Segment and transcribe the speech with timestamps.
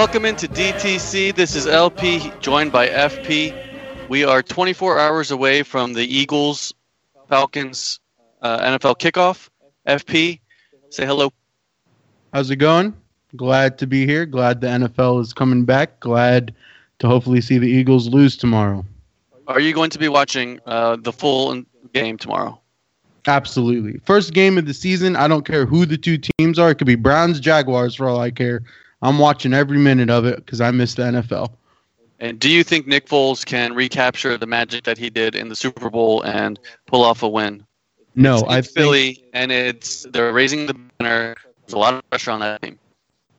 [0.00, 1.34] Welcome into DTC.
[1.34, 3.54] This is LP joined by FP.
[4.08, 6.72] We are 24 hours away from the Eagles
[7.28, 8.00] Falcons
[8.40, 9.50] uh, NFL kickoff.
[9.86, 10.40] FP,
[10.88, 11.34] say hello.
[12.32, 12.96] How's it going?
[13.36, 14.24] Glad to be here.
[14.24, 16.00] Glad the NFL is coming back.
[16.00, 16.54] Glad
[17.00, 18.82] to hopefully see the Eagles lose tomorrow.
[19.48, 21.62] Are you going to be watching uh, the full
[21.92, 22.58] game tomorrow?
[23.26, 24.00] Absolutely.
[24.06, 25.14] First game of the season.
[25.14, 26.70] I don't care who the two teams are.
[26.70, 28.62] It could be Browns, Jaguars, for all I care.
[29.02, 31.50] I'm watching every minute of it because I miss the NFL.
[32.20, 35.56] And do you think Nick Foles can recapture the magic that he did in the
[35.56, 37.64] Super Bowl and pull off a win?
[38.14, 41.36] No, it's I Philly, think, and it's they're raising the banner.
[41.62, 42.78] There's a lot of pressure on that team.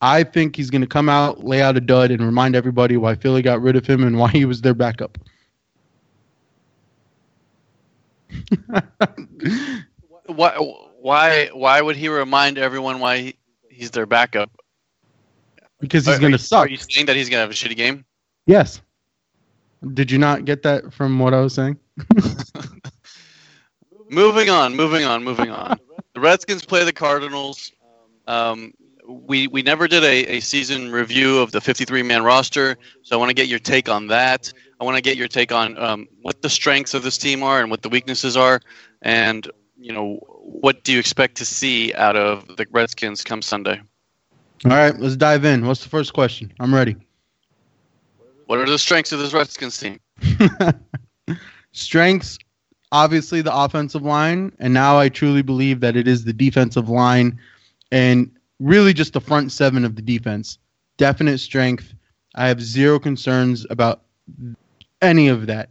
[0.01, 3.13] I think he's going to come out, lay out a dud, and remind everybody why
[3.13, 5.19] Philly got rid of him and why he was their backup.
[10.25, 10.55] why,
[10.99, 13.35] why, why would he remind everyone why he,
[13.69, 14.49] he's their backup?
[15.81, 16.67] Because he's going to suck.
[16.67, 18.05] Are you saying that he's going to have a shitty game?
[18.45, 18.81] Yes.
[19.93, 21.77] Did you not get that from what I was saying?
[24.09, 25.79] Moving on, moving on, moving on.
[26.13, 27.71] The Redskins play the Cardinals.
[28.27, 28.73] Um,
[29.07, 33.19] we we never did a, a season review of the 53 man roster, so I
[33.19, 34.51] want to get your take on that.
[34.81, 37.61] I want to get your take on um, what the strengths of this team are
[37.61, 38.59] and what the weaknesses are,
[39.01, 43.81] and you know what do you expect to see out of the Redskins come Sunday?
[44.65, 45.65] All right, let's dive in.
[45.65, 46.53] What's the first question?
[46.59, 46.95] I'm ready.
[48.45, 49.99] What are the strengths of this Redskins team?
[51.71, 52.37] Strengths,
[52.91, 57.39] obviously the offensive line, and now I truly believe that it is the defensive line
[57.91, 60.59] and really just the front seven of the defense.
[60.97, 61.93] Definite strength.
[62.35, 64.03] I have zero concerns about
[65.01, 65.69] any of that.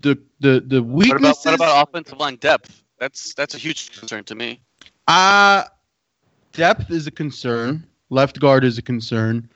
[0.00, 2.82] The the the What about what about offensive line depth?
[2.98, 4.62] That's that's a huge concern to me.
[5.08, 5.64] Uh
[6.52, 7.86] depth is a concern.
[8.10, 9.48] Left guard is a concern.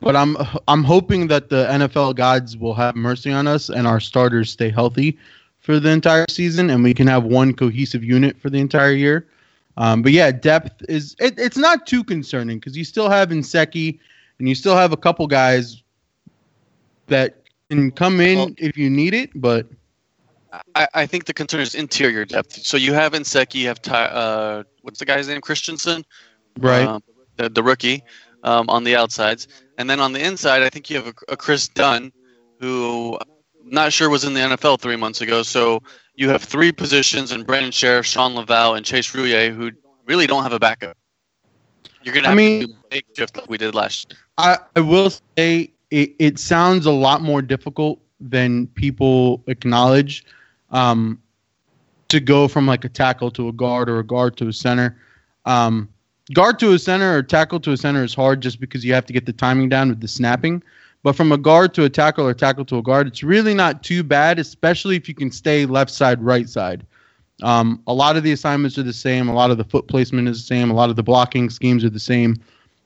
[0.00, 0.36] But I'm
[0.68, 4.70] I'm hoping that the NFL gods will have mercy on us and our starters stay
[4.70, 5.18] healthy
[5.60, 9.26] for the entire season and we can have one cohesive unit for the entire year.
[9.76, 13.98] Um, but yeah, depth is it, it's not too concerning because you still have Nsekhe
[14.38, 15.82] and you still have a couple guys
[17.08, 19.30] that can come in Well- if you need it.
[19.34, 19.66] But
[20.74, 22.64] I, I think the concern is interior depth.
[22.64, 25.40] So you have Nsekhe, you have Ty, uh, what's the guy's name?
[25.40, 26.04] Christensen,
[26.58, 27.02] right, um,
[27.38, 28.02] the, the rookie,
[28.42, 31.36] um, on the outsides, and then on the inside, I think you have a, a
[31.36, 32.12] Chris Dunn,
[32.60, 35.42] who I'm not sure was in the NFL three months ago.
[35.42, 35.82] So
[36.14, 39.70] you have three positions and Brandon Scherff, Shawn Lauvao, and Chase Roullier, who
[40.06, 40.96] really don't have a backup.
[42.02, 44.18] You're gonna I have mean- to do makeshift like we did last year.
[44.38, 50.24] I, I will say it, it sounds a lot more difficult than people acknowledge
[50.70, 51.20] um,
[52.08, 54.96] to go from like a tackle to a guard or a guard to a center.
[55.44, 55.88] Um,
[56.34, 59.06] guard to a center or tackle to a center is hard just because you have
[59.06, 60.62] to get the timing down with the snapping.
[61.02, 63.82] But from a guard to a tackle or tackle to a guard, it's really not
[63.82, 66.84] too bad, especially if you can stay left side, right side.
[67.42, 69.28] Um, a lot of the assignments are the same.
[69.28, 70.70] A lot of the foot placement is the same.
[70.70, 72.36] A lot of the blocking schemes are the same.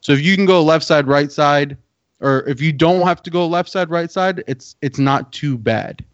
[0.02, 1.76] So if you can go left side, right side,
[2.20, 5.56] or if you don't have to go left side, right side, it's it's not too
[5.56, 6.04] bad.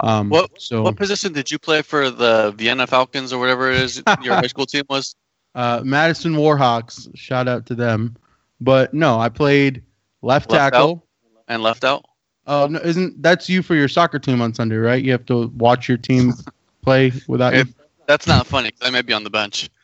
[0.00, 3.80] Um, What- so What position did you play for the Vienna Falcons or whatever it
[3.80, 5.16] is your high school team was?
[5.58, 8.16] Uh, Madison Warhawks, shout out to them.
[8.60, 9.82] But no, I played
[10.22, 11.04] left, Left tackle.
[11.48, 12.04] And left out.
[12.46, 15.02] Oh, no, isn't that's you for your soccer team on Sunday, right?
[15.02, 16.32] You have to watch your team
[16.82, 17.64] play without you.
[18.06, 18.70] That's not funny.
[18.70, 19.68] 'cause I may be on the bench.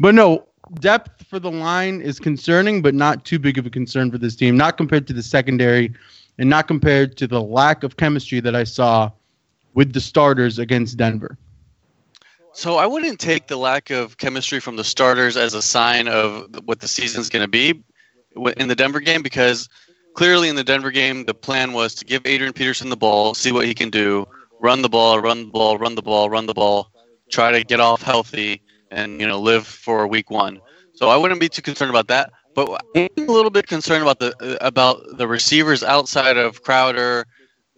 [0.00, 0.46] But no,
[0.80, 4.34] depth for the line is concerning, but not too big of a concern for this
[4.36, 4.56] team.
[4.56, 5.92] Not compared to the secondary,
[6.38, 9.10] and not compared to the lack of chemistry that I saw
[9.74, 11.38] with the starters against Denver.
[12.54, 16.46] So I wouldn't take the lack of chemistry from the starters as a sign of
[16.66, 17.82] what the season's going to be
[18.56, 19.68] in the Denver game because
[20.14, 23.50] clearly in the Denver game the plan was to give Adrian Peterson the ball, see
[23.50, 24.26] what he can do,
[24.60, 26.92] run the ball, run the ball, run the ball, run the ball,
[27.28, 30.60] try to get off healthy and you know live for week 1.
[30.94, 34.20] So I wouldn't be too concerned about that, but I'm a little bit concerned about
[34.20, 37.26] the uh, about the receivers outside of Crowder,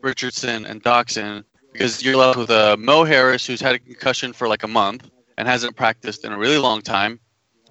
[0.02, 1.44] Richardson and Doctson
[1.76, 5.10] because you're left with a Mo Harris who's had a concussion for like a month
[5.36, 7.20] and hasn't practiced in a really long time.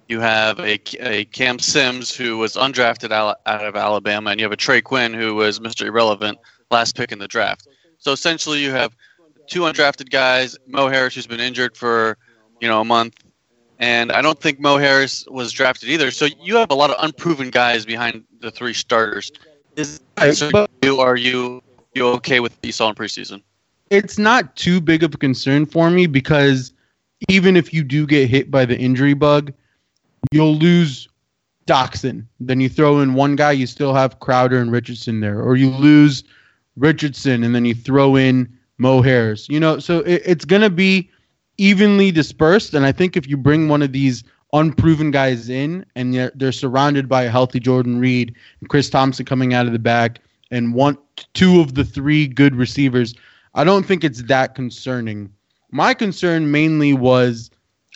[0.08, 4.44] You have a, a Cam Sims who was undrafted out, out of Alabama, and you
[4.44, 5.86] have a Trey Quinn who was Mr.
[5.86, 6.38] Irrelevant,
[6.70, 7.66] last pick in the draft.
[7.98, 8.94] So essentially, you have
[9.48, 10.56] two undrafted guys.
[10.68, 12.16] Mo Harris who's been injured for
[12.60, 13.16] you know a month,
[13.80, 16.12] and I don't think Mo Harris was drafted either.
[16.12, 19.32] So you have a lot of unproven guys behind the three starters.
[19.74, 20.00] Is
[20.32, 21.62] so you are you
[21.94, 23.42] you okay with what you saw in preseason?
[23.90, 26.72] It's not too big of a concern for me because
[27.28, 29.52] even if you do get hit by the injury bug,
[30.32, 31.08] you'll lose
[31.66, 32.26] Doctson.
[32.40, 35.70] Then you throw in one guy, you still have Crowder and Richardson there, or you
[35.70, 36.24] lose
[36.76, 39.48] Richardson and then you throw in Mo Harris.
[39.48, 41.10] You know, so it, it's going to be
[41.58, 42.74] evenly dispersed.
[42.74, 46.52] And I think if you bring one of these unproven guys in and they're, they're
[46.52, 50.74] surrounded by a healthy Jordan Reed and Chris Thompson coming out of the back and
[50.74, 50.96] one
[51.34, 53.14] two of the three good receivers,
[53.56, 55.32] I don't think it's that concerning.
[55.72, 57.50] My concern mainly was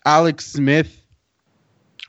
[0.06, 1.02] Alex Smith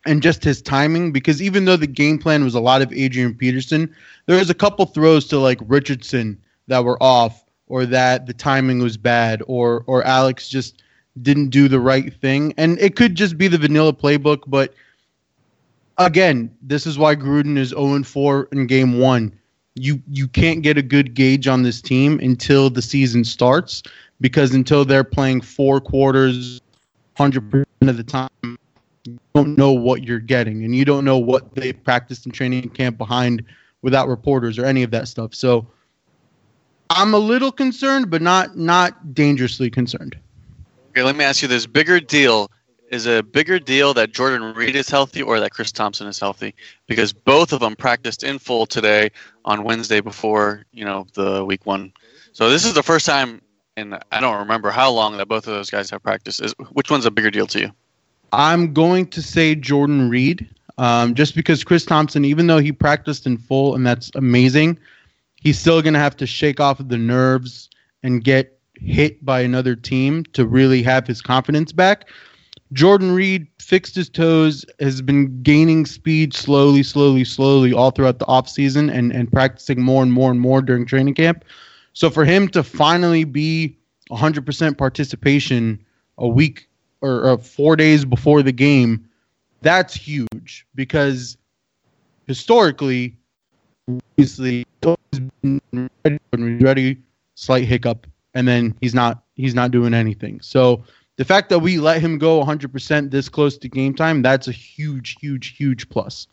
[0.06, 3.36] and just his timing because even though the game plan was a lot of Adrian
[3.36, 3.94] Peterson,
[4.26, 8.80] there was a couple throws to like Richardson that were off or that the timing
[8.80, 10.82] was bad or or Alex just
[11.22, 12.54] didn't do the right thing.
[12.58, 14.74] And it could just be the vanilla playbook, but
[15.98, 19.38] again, this is why Gruden is 0 4 in game one.
[19.76, 23.84] You you can't get a good gauge on this team until the season starts
[24.20, 26.62] because until they're playing four quarters
[27.18, 31.56] 100% of the time you don't know what you're getting and you don't know what
[31.56, 33.44] they practiced in training camp behind
[33.82, 35.34] without reporters or any of that stuff.
[35.34, 35.66] So
[36.90, 40.18] I'm a little concerned, but not not dangerously concerned.
[40.92, 42.50] Okay, let me ask you this: bigger deal
[42.92, 46.54] is a bigger deal that Jordan Reed is healthy or that Chris Thompson is healthy?
[46.88, 49.10] Because both of them practiced in full today
[49.46, 51.94] on Wednesday before you know the week one.
[52.34, 53.42] So this is the first time,
[53.78, 56.42] and I don't remember how long that both of those guys have practiced.
[56.42, 57.72] Is which one's a bigger deal to you?
[58.34, 60.48] I'm going to say Jordan Reed,
[60.78, 64.78] um, just because Chris Thompson, even though he practiced in full and that's amazing,
[65.36, 67.70] he's still going to have to shake off the nerves
[68.04, 72.10] and get hit by another team to really have his confidence back.
[72.74, 78.26] Jordan Reed fixed his toes, has been gaining speed slowly, slowly, slowly all throughout the
[78.26, 81.44] offseason and, and practicing more and more and more during training camp.
[81.94, 83.78] So for him to finally be
[84.10, 85.84] 100% participation
[86.18, 86.70] a week
[87.02, 89.06] or, or four days before the game,
[89.62, 91.38] that's huge because
[92.28, 93.16] historically,
[93.90, 94.66] obviously,
[95.12, 96.98] he's been ready, ready,
[97.36, 100.40] slight hiccup, and then he's not he's not doing anything.
[100.42, 100.84] So
[101.22, 104.52] the fact that we let him go 100% this close to game time, that's a
[104.52, 106.28] huge, huge, huge plus.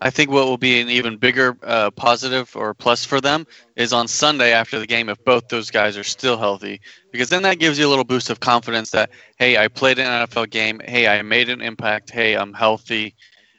[0.00, 3.46] I think what will be an even bigger uh, positive or plus for them
[3.76, 6.80] is on Sunday after the game if both those guys are still healthy,
[7.12, 10.06] because then that gives you a little boost of confidence that hey, I played an
[10.06, 13.14] NFL game, hey, I made an impact, hey, I'm healthy,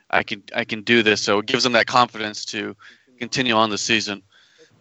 [0.10, 1.22] I can I can do this.
[1.22, 2.76] So it gives them that confidence to
[3.20, 4.24] continue on the season.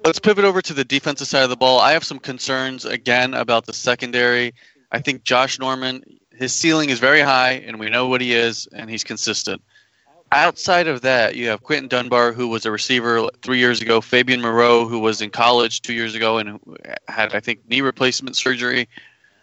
[0.06, 1.80] Let's pivot over to the defensive side of the ball.
[1.80, 4.54] I have some concerns again about the secondary.
[4.94, 8.68] I think Josh Norman, his ceiling is very high, and we know what he is,
[8.72, 9.60] and he's consistent.
[10.30, 14.40] Outside of that, you have Quinton Dunbar, who was a receiver three years ago, Fabian
[14.40, 16.60] Moreau, who was in college two years ago and
[17.08, 18.88] had, I think, knee replacement surgery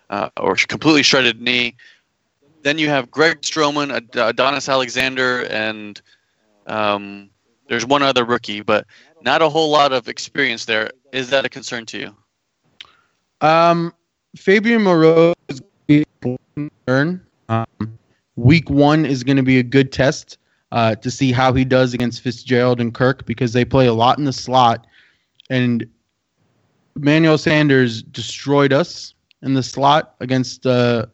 [0.10, 1.76] uh, or completely shredded knee.
[2.64, 6.02] Then you have Greg Stroman, Adonis Alexander, and
[6.68, 7.30] um,
[7.68, 8.88] there's one other rookie, but
[9.22, 10.92] not a whole lot of experience there.
[11.12, 12.16] Is that a concern to you?
[13.42, 13.94] Um,
[14.36, 15.62] Fabian Moreau is
[16.22, 17.26] concern.
[17.50, 17.66] Um,
[18.36, 20.38] week one is going to be a good test
[20.72, 24.18] uh, to see how he does against Fitzgerald and Kirk because they play a lot
[24.18, 24.88] in the slot.
[25.50, 25.86] And
[26.96, 31.08] Emmanuel Sanders destroyed us in the slot against uh,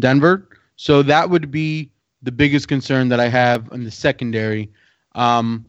[0.00, 0.48] Denver.
[0.76, 1.90] So that would be
[2.22, 4.70] the biggest concern that I have in the secondary.
[5.14, 5.66] Um,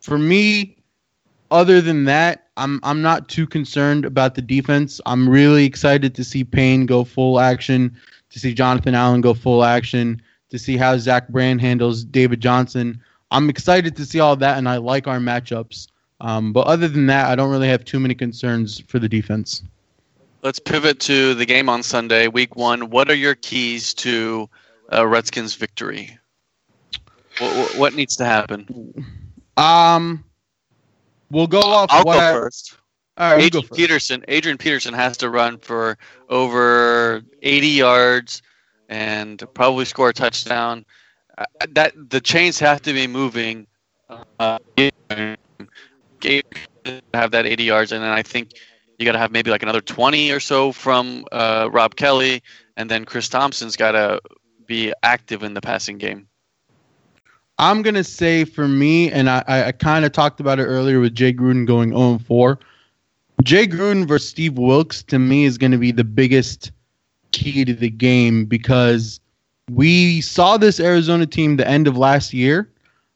[0.00, 0.76] for me,
[1.50, 5.00] other than that, I'm I'm not too concerned about the defense.
[5.06, 7.96] I'm really excited to see Payne go full action,
[8.30, 13.00] to see Jonathan Allen go full action, to see how Zach Brown handles David Johnson.
[13.30, 15.88] I'm excited to see all that, and I like our matchups.
[16.20, 19.62] Um, but other than that, I don't really have too many concerns for the defense.
[20.42, 22.90] Let's pivot to the game on Sunday, Week One.
[22.90, 24.48] What are your keys to
[24.92, 26.18] uh, Redskins' victory?
[27.38, 29.06] What, what needs to happen?
[29.56, 30.24] Um,
[31.32, 31.88] we'll go off.
[31.90, 32.76] I'll what go I- first.
[33.18, 33.68] All right, Adrian.
[33.68, 34.24] Peterson.
[34.28, 35.98] Adrian Peterson has to run for
[36.30, 38.40] over 80 yards
[38.88, 40.86] and probably score a touchdown.
[41.36, 43.66] Uh, that the chains have to be moving.
[44.38, 44.58] Uh,
[47.14, 48.52] have that 80 yards, and then I think
[48.98, 52.42] you got to have maybe like another 20 or so from uh, Rob Kelley,
[52.76, 54.20] and then Chris Thompson's got to
[54.66, 56.28] be active in the passing game.
[57.58, 61.14] I'm gonna say for me, and I, I, kind of talked about it earlier with
[61.14, 62.58] Jay Gruden going 0 4.
[63.42, 66.70] Jay Gruden versus Steve Wilks to me is going to be the biggest
[67.32, 69.20] key to the game because
[69.70, 72.70] we saw this Arizona team the end of last year.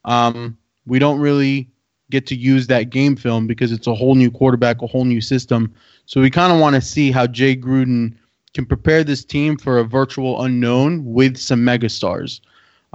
[0.04, 1.68] Um, we don't really
[2.10, 5.20] get to use that game film because it's a whole new quarterback, a whole new
[5.20, 5.72] system.
[6.06, 8.16] So we kind of want to see how Jay Gruden
[8.54, 12.40] can prepare this team for a virtual unknown with some megastars.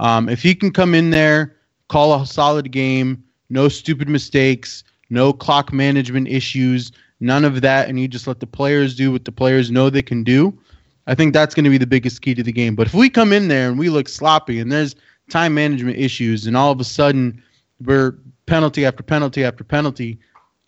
[0.02, 1.56] Um, if he can come in there,
[1.88, 6.90] call a solid game, no stupid mistakes, no clock management issues,
[7.20, 10.02] none of that, and you just let the players do what the players know they
[10.02, 10.58] can do.
[11.06, 12.74] I think that's going to be the biggest key to the game.
[12.74, 14.96] But if we come in there and we look sloppy and there's
[15.30, 17.40] time management issues, and all of a sudden
[17.84, 20.18] we're penalty after penalty after penalty,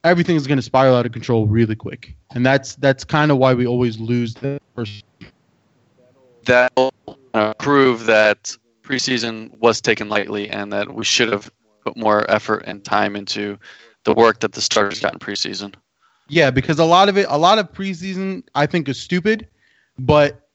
[0.04, 2.14] everything's going to spiral out of control really quick.
[2.36, 5.04] And that's that's kind of why we always lose the first.
[6.44, 6.92] That'll
[7.58, 11.50] prove that preseason was taken lightly and that we should have
[11.82, 13.58] put more effort and time into
[14.04, 15.74] the work that the starters got in preseason.
[16.28, 19.48] Yeah, because a lot of it, a lot of preseason, I think is stupid,
[19.98, 20.48] but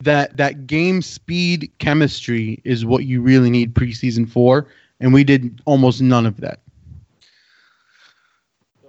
[0.00, 4.66] that that game speed chemistry is what you really need preseason for,
[5.00, 6.60] and we did almost none of that.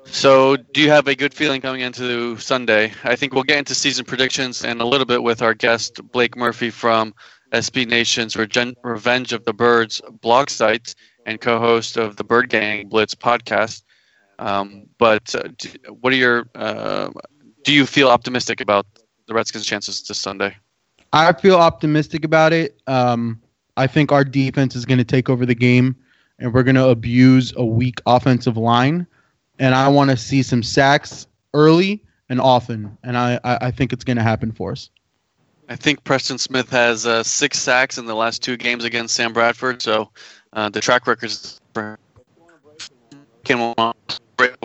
[0.05, 2.93] So, do you have a good feeling coming into Sunday?
[3.03, 6.35] I think we'll get into season predictions and a little bit with our guest Blake
[6.35, 7.13] Murphy from
[7.53, 10.95] SB Nation's Revenge of the Birds blog site
[11.25, 13.83] and co-host of the Bird Gang Blitz podcast.
[14.39, 15.69] Um, but uh, do,
[16.01, 16.47] what are your?
[16.55, 17.09] Uh,
[17.63, 18.85] do you feel optimistic about
[19.27, 20.55] the Redskins' chances this Sunday?
[21.13, 22.81] I feel optimistic about it.
[22.87, 23.41] Um,
[23.77, 25.95] I think our defense is going to take over the game,
[26.39, 29.07] and we're going to abuse a weak offensive line
[29.59, 33.93] and I want to see some sacks early and often, and I, I, I think
[33.93, 34.89] it's going to happen for us.
[35.69, 39.33] I think Preston Smith has uh, six sacks in the last two games against Sam
[39.33, 40.11] Bradford, so
[40.53, 41.59] uh, the track record is.
[43.45, 43.95] Can we'll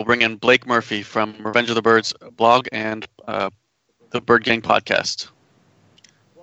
[0.05, 3.49] bring in Blake Murphy from Revenge of the Birds blog and uh,
[4.11, 5.29] the Bird Gang podcast.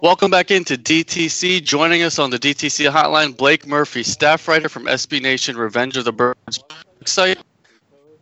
[0.02, 1.62] Welcome back into DTC.
[1.62, 6.04] Joining us on the DTC hotline, Blake Murphy, staff writer from SB Nation, Revenge of
[6.04, 6.62] the Birds.
[7.00, 7.42] Excited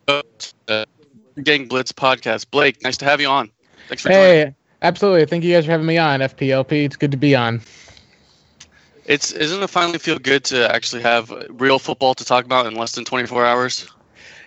[0.07, 0.23] uh,
[1.43, 2.51] Gang Blitz podcast.
[2.51, 3.51] Blake, nice to have you on.
[3.89, 4.55] Thanks for hey, joining.
[4.85, 5.27] Absolutely.
[5.27, 6.21] Thank you guys for having me on.
[6.21, 7.61] FPLP, it's good to be on.
[9.07, 12.75] It's isn't it finally feel good to actually have real football to talk about in
[12.75, 13.87] less than 24 hours?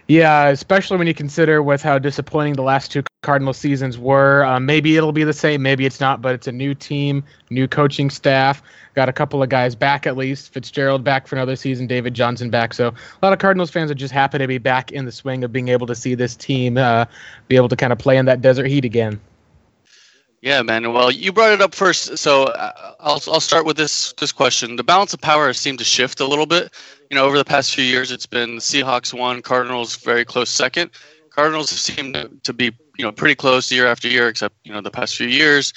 [0.07, 4.45] Yeah, especially when you consider with how disappointing the last two Cardinal seasons were.
[4.45, 7.67] Um, maybe it'll be the same, maybe it's not, but it's a new team, new
[7.67, 8.61] coaching staff.
[8.95, 10.53] Got a couple of guys back at least.
[10.53, 12.73] Fitzgerald back for another season, David Johnson back.
[12.73, 15.43] So a lot of Cardinals fans are just happy to be back in the swing
[15.43, 17.05] of being able to see this team uh,
[17.49, 19.19] be able to kind of play in that desert heat again.
[20.41, 20.93] Yeah, man.
[20.93, 24.75] Well, you brought it up first, so uh, I'll I'll start with this this question.
[24.75, 26.73] The balance of power has seemed to shift a little bit.
[27.09, 30.91] You know, over the past few years, it's been Seahawks one, Cardinals very close second.
[31.31, 32.65] Cardinals have seemed to, be
[32.97, 35.73] you know pretty close year after year, except you know the past few years.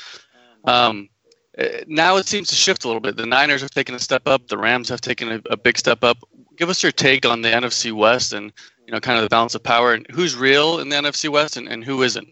[0.64, 1.08] Um,
[1.56, 3.16] eh, now it seems to shift a little bit.
[3.16, 4.48] The Niners have taken a step up.
[4.48, 6.18] The Rams have taken a, a big step up.
[6.56, 8.52] Give us your take on the NFC West and
[8.86, 11.56] you know kind of the balance of power and who's real in the NFC West
[11.56, 12.28] and, and who isn't.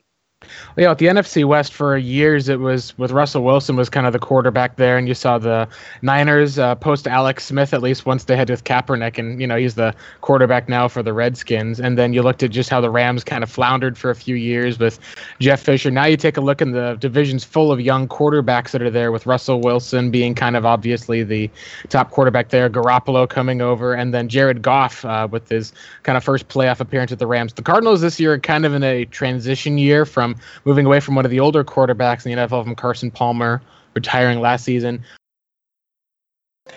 [0.77, 4.13] Yeah, at the NFC West for years, it was with Russell Wilson was kind of
[4.13, 5.67] the quarterback there, and you saw the
[6.03, 9.57] Niners uh, post Alex Smith at least once they had with Kaepernick, and you know
[9.57, 11.81] he's the quarterback now for the Redskins.
[11.81, 14.37] And then you looked at just how the Rams kind of floundered for a few
[14.37, 15.01] years with
[15.41, 15.91] Jeff Fisher.
[15.91, 19.11] Now you take a look in the divisions full of young quarterbacks that are there,
[19.11, 21.51] with Russell Wilson being kind of obviously the
[21.89, 25.73] top quarterback there, Garoppolo coming over, and then Jared Goff uh, with his
[26.05, 27.53] kind of first playoff appearance at the Rams.
[27.55, 30.28] The Cardinals this year are kind of in a transition year from
[30.65, 33.63] moving away from one of the older quarterbacks in the NFL from Carson Palmer,
[33.95, 35.05] retiring last season.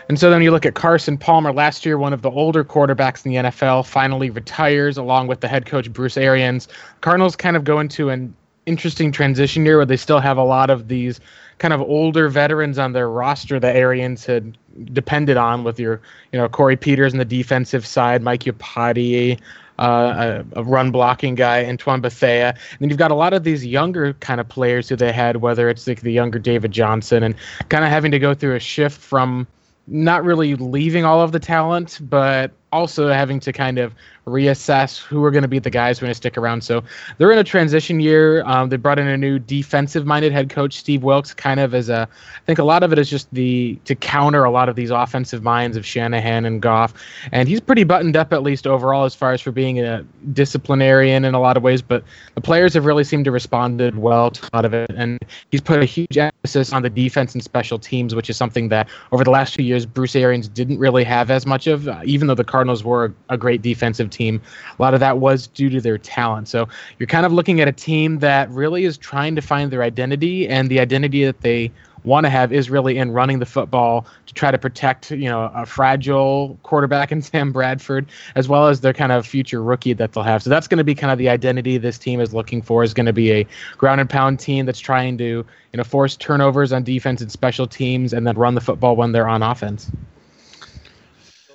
[0.09, 3.25] And so then you look at Carson Palmer last year, one of the older quarterbacks
[3.25, 6.67] in the NFL, finally retires along with the head coach Bruce Arians.
[7.01, 8.33] Cardinals kind of go into an
[8.65, 11.19] interesting transition year where they still have a lot of these
[11.57, 14.57] kind of older veterans on their roster that Arians had
[14.93, 19.39] depended on with your, you know, Corey Peters on the defensive side, Mike Iupati,
[19.79, 22.49] uh, a, a, run blocking guy, Antoine Bethea.
[22.49, 25.37] And then you've got a lot of these younger kind of players who they had,
[25.37, 27.35] whether it's like the younger David Johnson, and
[27.69, 29.47] kind of having to go through a shift from
[29.87, 33.93] not really leaving all of the talent, but also having to kind of
[34.27, 36.63] reassess who are going to be the guys who are going to stick around.
[36.63, 36.83] So
[37.17, 38.43] they're in a transition year.
[38.45, 42.07] Um, they brought in a new defensive-minded head coach, Steve Wilks, kind of as a.
[42.11, 44.91] I think a lot of it is just the to counter a lot of these
[44.91, 46.93] offensive minds of Shanahan and Goff,
[47.31, 51.25] and he's pretty buttoned up at least overall as far as for being a disciplinarian
[51.25, 51.81] in a lot of ways.
[51.81, 52.03] But
[52.35, 55.17] the players have really seemed to responded well to a lot of it, and
[55.49, 58.87] he's put a huge emphasis on the defense and special teams, which is something that
[59.11, 62.27] over the last few years Bruce Arians didn't really have as much of, uh, even
[62.27, 64.41] though the Cardinals were a, a great defensive team.
[64.77, 66.47] A lot of that was due to their talent.
[66.47, 66.67] So
[66.99, 70.47] you're kind of looking at a team that really is trying to find their identity,
[70.47, 71.71] and the identity that they
[72.03, 75.51] want to have is really in running the football to try to protect, you know,
[75.53, 80.13] a fragile quarterback in Sam Bradford, as well as their kind of future rookie that
[80.13, 80.43] they'll have.
[80.43, 82.93] So that's going to be kind of the identity this team is looking for is
[82.93, 85.45] going to be a ground and pound team that's trying to, you
[85.77, 89.27] know, force turnovers on defense and special teams and then run the football when they're
[89.27, 89.91] on offense.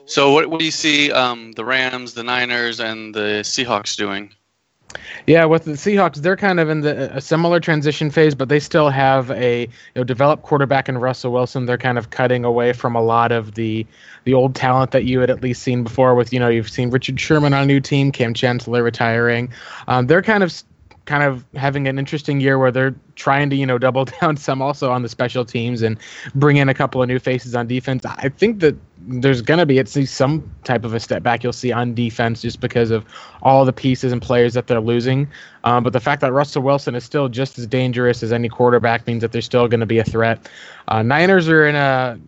[0.07, 4.33] So, what, what do you see um, the Rams, the Niners, and the Seahawks doing?
[5.27, 8.61] Yeah, with the Seahawks, they're kind of in the, a similar transition phase, but they
[8.61, 11.67] still have a you know developed quarterback in Russell Wilson.
[11.67, 13.87] They're kind of cutting away from a lot of the
[14.25, 16.15] the old talent that you had at least seen before.
[16.15, 19.53] With you know you've seen Richard Sherman on a new team, Kam Chancellor retiring.
[19.89, 20.63] Um, they're kind of
[21.07, 24.63] kind of having an interesting year where they're trying to you know double down some
[24.63, 25.99] also on the special teams and
[26.35, 28.05] bring in a couple of new faces on defense.
[28.05, 28.77] I think that
[29.09, 31.95] there's going to be at least some type of a step back you'll see on
[31.95, 33.05] defense just because of
[33.43, 35.29] all the pieces and players that they're losing.
[35.65, 39.07] Um, but the fact that Russell Wilson is still just as dangerous as any quarterback
[39.07, 40.49] means that they're still going to be a threat.
[40.89, 42.19] Uh, Niners are in a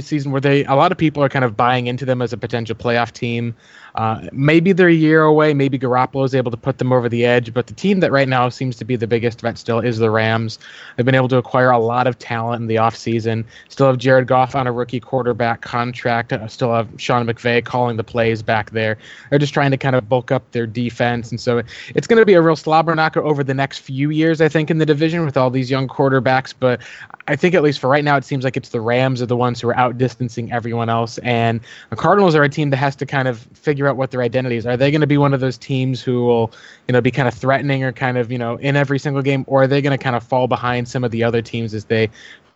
[0.00, 2.36] season where they a lot of people are kind of buying into them as a
[2.36, 3.54] potential playoff team.
[3.94, 5.52] Uh, maybe they're a year away.
[5.54, 7.52] Maybe Garoppolo is able to put them over the edge.
[7.52, 10.10] But the team that right now seems to be the biggest threat still is the
[10.10, 10.58] Rams.
[10.96, 13.44] They've been able to acquire a lot of talent in the offseason.
[13.68, 16.32] Still have Jared Goff on a rookie quarterback contract.
[16.32, 18.96] Uh, still have Sean McVay calling the plays back there.
[19.30, 21.30] They're just trying to kind of bulk up their defense.
[21.30, 21.62] And so
[21.94, 24.70] it's going to be a real slobber knocker over the next few years, I think,
[24.70, 26.54] in the division with all these young quarterbacks.
[26.58, 26.80] But
[27.28, 29.36] I think at least for right now, it seems like it's the Rams are the
[29.36, 31.18] ones who are outdistancing everyone else.
[31.18, 34.12] And the Cardinals are a team that has to kind of figure figure out what
[34.12, 34.76] their identities are.
[34.76, 36.52] They going to be one of those teams who will,
[36.86, 39.44] you know, be kind of threatening or kind of, you know, in every single game,
[39.48, 41.86] or are they going to kind of fall behind some of the other teams as
[41.86, 42.08] they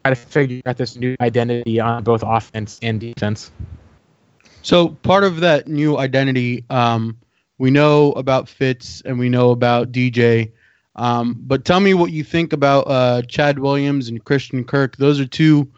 [0.04, 3.50] try to figure out this new identity on both offense and defense?
[4.62, 7.18] So part of that new identity, um,
[7.58, 10.52] we know about Fitz and we know about DJ.
[10.94, 14.96] Um, but tell me what you think about uh, Chad Williams and Christian Kirk.
[14.96, 15.68] Those are two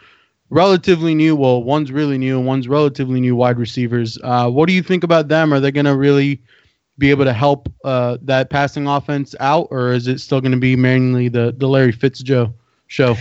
[0.51, 1.37] relatively new.
[1.37, 4.19] Well, one's really new and one's relatively new wide receivers.
[4.23, 5.53] Uh, what do you think about them?
[5.53, 6.41] Are they going to really
[6.99, 10.59] be able to help uh, that passing offense out, or is it still going to
[10.59, 12.53] be mainly the the Larry Fitzgerald
[12.89, 13.17] show?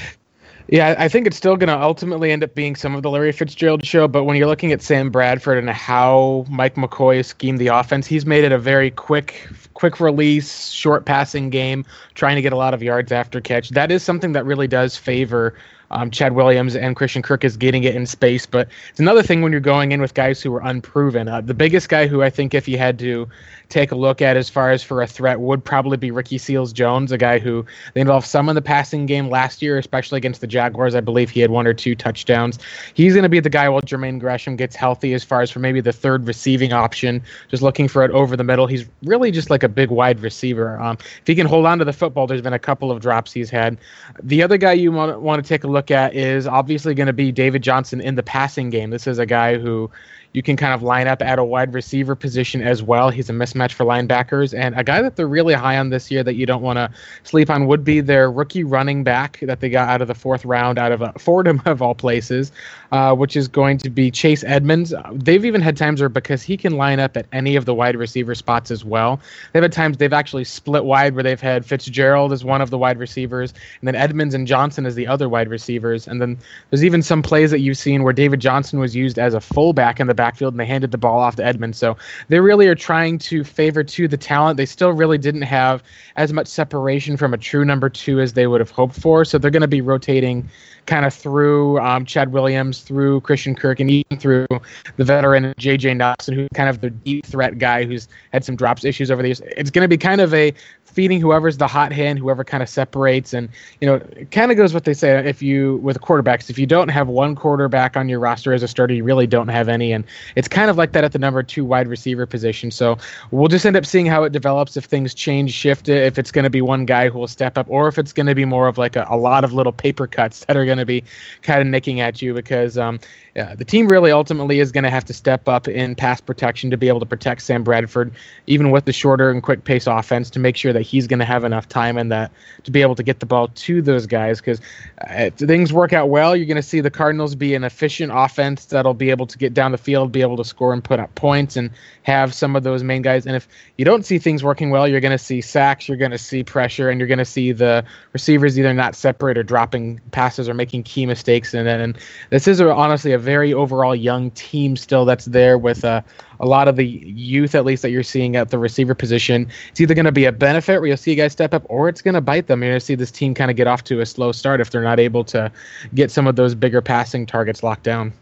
[0.69, 3.31] Yeah, I think it's still going to ultimately end up being some of the Larry
[3.31, 4.06] Fitzgerald show.
[4.06, 8.25] But when you're looking at Sam Bradford and how Mike McCoy schemed the offense, he's
[8.25, 12.73] made it a very quick, quick release, short passing game, trying to get a lot
[12.73, 13.69] of yards after catch.
[13.69, 15.54] That is something that really does favor
[15.91, 18.45] um, Chad Williams and Christian Kirk is getting it in space.
[18.45, 21.28] But it's another thing when you're going in with guys who are unproven.
[21.28, 23.28] Uh, the biggest guy who I think, if you had to
[23.69, 26.71] take a look at as far as for a threat, would probably be Ricky Seals
[26.73, 30.41] Jones, a guy who they involved some in the passing game last year, especially against
[30.41, 30.93] the Jaguars.
[30.93, 32.60] I believe he had one or two touchdowns.
[32.93, 35.60] He's going to be the guy while Jermaine Gresham gets healthy, as far as for
[35.60, 38.67] maybe the third receiving option, just looking for it over the middle.
[38.67, 40.80] He's really just like a big wide receiver.
[40.80, 43.32] Um, if he can hold on to the football, there's been a couple of drops
[43.32, 43.77] he's had.
[44.21, 47.08] The other guy you want, want to take a look look at is obviously going
[47.08, 48.89] to be David Johnson in the passing game.
[48.89, 49.89] This is a guy who
[50.34, 53.10] you can kind of line up at a wide receiver position as well.
[53.10, 54.58] He's a mismatch for linebackers.
[54.58, 56.92] And a guy that they're really high on this year that you don't want to
[57.24, 60.46] sleep on would be their rookie running back that they got out of the fourth
[60.46, 62.52] round out of uh, Fordham, of all places,
[62.91, 64.93] uh, which is going to be Chase Edmonds.
[65.13, 67.95] They've even had times where because he can line up at any of the wide
[67.95, 69.19] receiver spots as well,
[69.54, 72.78] they've had times they've actually split wide where they've had Fitzgerald as one of the
[72.78, 76.08] wide receivers, and then Edmonds and Johnson as the other wide receivers.
[76.08, 76.38] And then
[76.69, 80.00] there's even some plays that you've seen where David Johnson was used as a fullback
[80.00, 81.78] in the backfield and they handed the ball off to Edmonds.
[81.78, 81.97] So
[82.30, 84.58] they really are trying to favor to the talent.
[84.58, 85.84] They still really didn't have
[86.15, 89.26] as much separation from a true number two as they would have hoped for.
[89.26, 90.50] So they're going to be rotating
[90.88, 94.48] kind of through um, Chad Williams, through Christian Kirk, and even through
[94.96, 95.94] the veteran J.J.
[95.96, 99.30] Nelson, who's kind of the deep threat guy who's had some drops issues over the
[99.30, 99.42] years.
[99.46, 100.54] It's going to be kind of a
[100.97, 103.31] feeding whoever's the hot hand, whoever kind of separates.
[103.31, 106.57] And, you know, it kind of goes what they say if you, with quarterbacks, if
[106.57, 109.69] you don't have one quarterback on your roster as a starter, you really don't have
[109.69, 109.91] any.
[109.91, 110.03] And
[110.36, 112.71] it's kind of like that at the number two wide receiver position.
[112.71, 112.97] So
[113.29, 116.45] we'll just end up seeing how it develops if things change, shift, if it's going
[116.45, 118.67] to be one guy who will step up, or if it's going to be more
[118.67, 121.03] of like a, a lot of little paper cuts that are going to be
[121.43, 122.99] kind of nicking at you because um,
[123.38, 126.71] yeah, the team really ultimately is going to have to step up in pass protection
[126.71, 128.12] to be able to protect Sam Bradford,
[128.47, 131.26] even with the shorter and quick pace offense, to make sure that he's going to
[131.26, 132.32] have enough time in that
[132.63, 134.39] to be able to get the ball to those guys.
[134.39, 134.60] Because
[135.02, 138.12] uh, if things work out well, you're going to see the Cardinals be an efficient
[138.15, 141.00] offense that'll be able to get down the field, be able to score and put
[141.00, 141.69] up points, and
[142.04, 143.26] have some of those main guys.
[143.26, 143.47] And if
[143.78, 146.43] you don't see things working well, you're going to see sacks, you're going to see
[146.43, 150.54] pressure, and you're going to see the receivers either not separate or dropping passes or
[150.54, 151.54] making key mistakes.
[151.54, 151.97] And and
[152.30, 156.02] this is a, honestly a very overall young team still that's there with uh,
[156.39, 159.47] a lot of the youth, at least that you're seeing at the receiver position.
[159.69, 162.02] It's either going to be a benefit where you'll see guys step up, or it's
[162.02, 162.62] going to bite them.
[162.62, 164.69] You're going to see this team kind of get off to a slow start if
[164.69, 165.52] they're not able to
[165.93, 168.13] get some of those bigger passing targets locked down.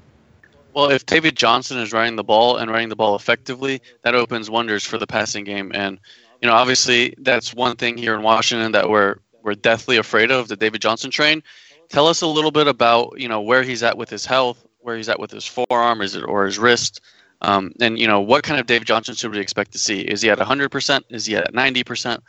[0.74, 4.50] Well, if David Johnson is running the ball and running the ball effectively, that opens
[4.50, 5.72] wonders for the passing game.
[5.74, 6.00] And
[6.42, 10.48] you know, obviously, that's one thing here in Washington that we're we're deathly afraid of
[10.48, 11.42] the David Johnson train.
[11.88, 14.98] Tell us a little bit about you know where he's at with his health, where
[14.98, 17.00] he's at with his forearm, is it or his wrist,
[17.46, 20.02] Um, and you know, what kind of David Johnson should we expect to see?
[20.02, 21.02] Is he at 100%?
[21.10, 22.20] Is he at 90%?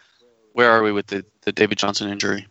[0.52, 2.46] Where are we with the, the David Johnson injury?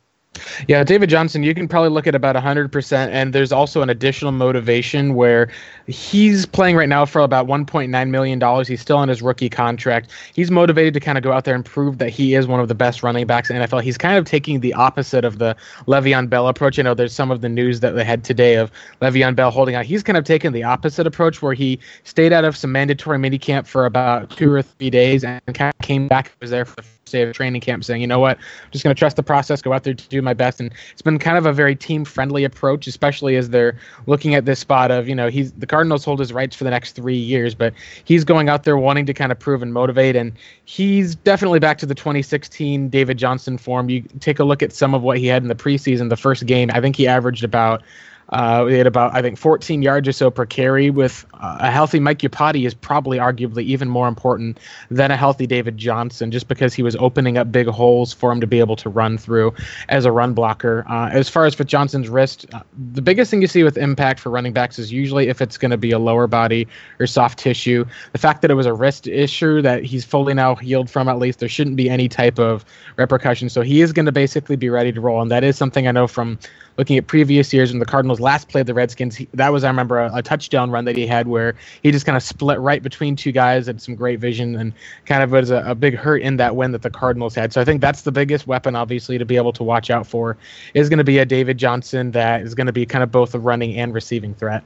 [0.67, 3.07] Yeah, David Johnson, you can probably look at about 100%.
[3.09, 5.49] And there's also an additional motivation where
[5.87, 8.65] he's playing right now for about $1.9 million.
[8.65, 10.11] He's still on his rookie contract.
[10.33, 12.67] He's motivated to kind of go out there and prove that he is one of
[12.67, 13.81] the best running backs in NFL.
[13.81, 15.55] He's kind of taking the opposite of the
[15.87, 16.77] Le'Veon Bell approach.
[16.77, 18.71] You know, there's some of the news that they had today of
[19.01, 19.85] Le'Veon Bell holding out.
[19.85, 23.67] He's kind of taken the opposite approach where he stayed out of some mandatory minicamp
[23.67, 27.04] for about two or three days and kind of came back, was there for the
[27.11, 29.61] day of training camp saying, you know what, I'm just going to trust the process,
[29.61, 30.59] go out there to do my best.
[30.59, 34.45] And it's been kind of a very team friendly approach, especially as they're looking at
[34.45, 37.17] this spot of, you know, he's the Cardinals hold his rights for the next three
[37.17, 40.15] years, but he's going out there wanting to kind of prove and motivate.
[40.15, 40.33] And
[40.65, 43.87] he's definitely back to the 2016 David Johnson form.
[43.87, 46.47] You take a look at some of what he had in the preseason, the first
[46.47, 47.83] game, I think he averaged about
[48.29, 50.89] uh, we had about, I think, 14 yards or so per carry.
[50.89, 54.59] With uh, a healthy Mike Iupati is probably arguably even more important
[54.89, 58.41] than a healthy David Johnson, just because he was opening up big holes for him
[58.41, 59.53] to be able to run through
[59.89, 60.85] as a run blocker.
[60.89, 62.61] Uh, as far as with Johnson's wrist, uh,
[62.93, 65.71] the biggest thing you see with impact for running backs is usually if it's going
[65.71, 66.67] to be a lower body
[66.99, 67.85] or soft tissue.
[68.13, 71.19] The fact that it was a wrist issue that he's fully now healed from, at
[71.19, 72.65] least, there shouldn't be any type of
[72.97, 73.49] repercussion.
[73.49, 75.91] So he is going to basically be ready to roll, and that is something I
[75.91, 76.39] know from
[76.77, 79.67] looking at previous years when the Cardinals last played the Redskins, he, that was I
[79.67, 82.81] remember a, a, touchdown run that he had where he just kind of split right
[82.81, 84.73] between two guys, and some great vision, and
[85.05, 87.53] kind of was a, a, big hurt in that win that the Cardinals had.
[87.53, 90.37] So I think that's the biggest weapon, obviously, to be able to watch out for
[90.73, 93.33] is going to be a David Johnson that is going to be kind of both
[93.35, 94.63] a running and receiving threat.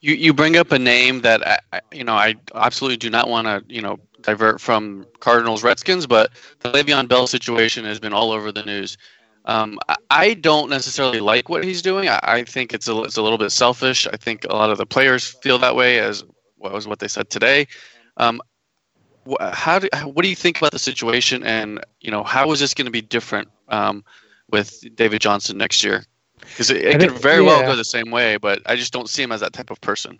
[0.00, 3.46] You you bring up a name that I, you know I absolutely do not want
[3.48, 8.30] to you know divert from Cardinals Redskins, but the Le'Veon Bell situation has been all
[8.30, 8.96] over the news.
[9.48, 9.78] Um,
[10.10, 12.08] I don't necessarily like what he's doing.
[12.08, 14.06] I, I think it's a, it's a little bit selfish.
[14.06, 16.22] I think a lot of the players feel that way, as
[16.58, 17.66] what was what they said today.
[18.18, 18.42] Um,
[19.26, 22.60] wh- how do, what do you think about the situation, and you know how is
[22.60, 24.04] this going to be different um,
[24.50, 26.04] with David Johnson next year?
[26.50, 27.48] Because it, it could very yeah.
[27.48, 29.80] well go the same way, but I just don't see him as that type of
[29.80, 30.18] person.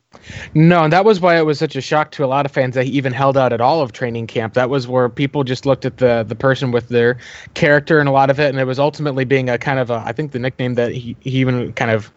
[0.54, 2.74] No, and that was why it was such a shock to a lot of fans
[2.74, 4.54] that he even held out at all of training camp.
[4.54, 7.18] That was where people just looked at the the person with their
[7.54, 10.02] character and a lot of it, and it was ultimately being a kind of a
[10.04, 12.12] I think the nickname that he, he even kind of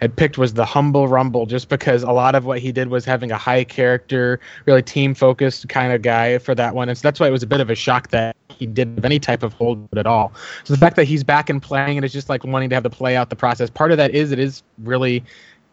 [0.00, 3.04] had picked was the humble rumble just because a lot of what he did was
[3.04, 6.88] having a high character really team focused kind of guy for that one.
[6.88, 9.04] And so that's why it was a bit of a shock that he didn't have
[9.04, 10.32] any type of hold at all.
[10.64, 12.84] So the fact that he's back and playing and it's just like wanting to have
[12.84, 15.24] to play out the process part of that is it is really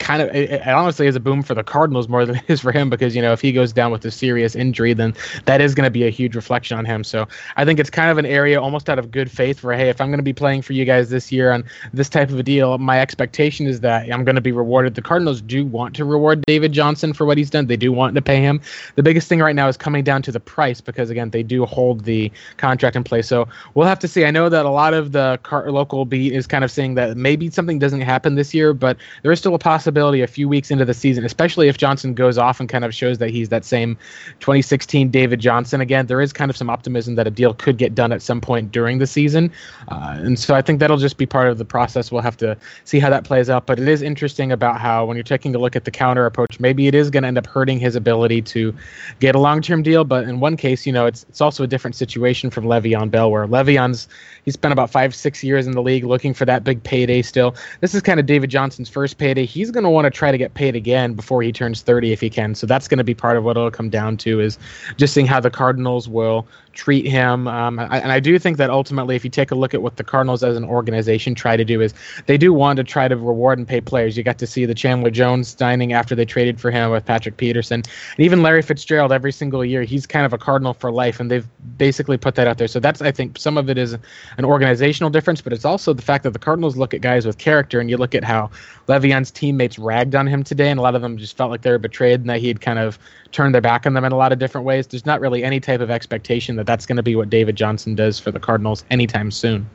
[0.04, 2.60] kind of it, it, honestly is a boom for the Cardinals more than it is
[2.60, 5.62] for him because you know if he goes down with a serious injury then that
[5.62, 7.04] is going to be a huge reflection on him.
[7.04, 9.90] So I think it's kind of an area almost out of good faith for hey
[9.90, 11.64] if I'm going to be playing for you guys this year on
[11.94, 14.96] this type of a deal my expectation is that I'm going to be rewarded.
[14.96, 17.68] The Cardinals do want to reward David Johnson for what he's done.
[17.68, 18.60] They do want to pay him.
[18.96, 21.66] The biggest thing right now is coming down to the price because again they do
[21.66, 23.28] hold the contract in place.
[23.28, 24.26] So we'll have to see.
[24.26, 27.16] I know that a lot of the car- local beat is kind of saying that
[27.16, 30.50] maybe something doesn't happen this year but there is still a possibility possibility a few
[30.50, 33.50] weeks into the season, especially if Johnson goes off and kind of shows that he's
[33.50, 33.96] that same
[34.40, 36.08] 2016 David Johnson again.
[36.08, 38.72] There is kind of some optimism that a deal could get done at some point
[38.72, 39.52] during the season,
[39.90, 42.12] uh, and so I think that'll just be part of the process.
[42.12, 43.68] We'll have to see how that plays out.
[43.68, 46.60] But it is interesting about how when you're taking a look at the counter approach,
[46.60, 48.74] maybe it is going to end up hurting his ability to
[49.20, 50.04] get a long-term deal.
[50.04, 53.30] But in one case, you know, it's it's also a different situation from Le'Veon Bell,
[53.30, 54.08] where Le'Veon's
[54.44, 57.22] he's spent about five six years in the league looking for that big payday.
[57.22, 59.46] Still, this is kind of David Johnson's first payday.
[59.46, 62.22] He's going to want to try to get paid again before he turns 30 if
[62.22, 62.56] he can.
[62.56, 64.58] So that's going to be part of what it'll come down to is
[64.98, 67.48] just seeing how the Cardinals will treat him.
[67.48, 69.98] Um, I, and I do think that ultimately, if you take a look at what
[69.98, 71.94] the Cardinals as an organization try to do, is
[72.26, 74.18] they do want to try to reward and pay players.
[74.18, 77.38] You got to see the Chandler Jones signing after they traded for him with Patrick
[77.38, 77.84] Peterson,
[78.18, 79.84] and even Larry Fitzgerald every single year.
[79.84, 82.68] He's kind of a Cardinal for life, and they've basically put that out there.
[82.68, 83.94] So that's I think some of it is
[84.38, 87.38] an organizational difference, but it's also the fact that the Cardinals look at guys with
[87.38, 88.50] character, and you look at how
[88.88, 89.32] Le'Veon's
[89.64, 91.78] teammates ragged on him today, and a lot of them just felt like they were
[91.78, 93.00] betrayed and that he had kind of
[93.32, 94.88] turned their back on them in a lot of different ways.
[94.88, 97.96] There's not really any type of expectation that that's going to be what David Johnson
[97.96, 99.70] does for the Cardinals anytime soon.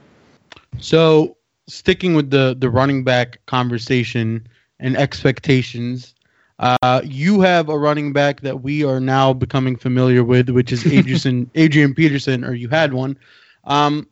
[0.79, 4.47] So, sticking with the the running back conversation
[4.81, 6.15] and expectations,
[6.59, 10.87] uh, you have a running back that we are now becoming familiar with, which is
[10.93, 13.19] Adrian Adrian Peterson, or you had one.
[13.65, 14.07] Um,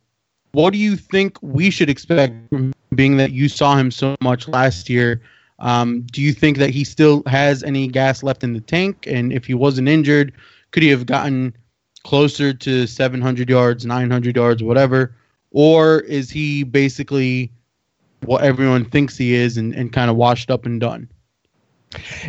[0.52, 2.34] what do you think we should expect,
[2.94, 5.20] being that you saw him so much last year?
[5.58, 9.06] Um, do you think that he still has any gas left in the tank?
[9.06, 10.32] And if he wasn't injured,
[10.70, 11.54] could he have gotten
[12.04, 15.14] closer to 700 yards, 900 yards, whatever?
[15.50, 17.50] Or is he basically
[18.24, 21.08] what everyone thinks he is and, and kind of washed up and done?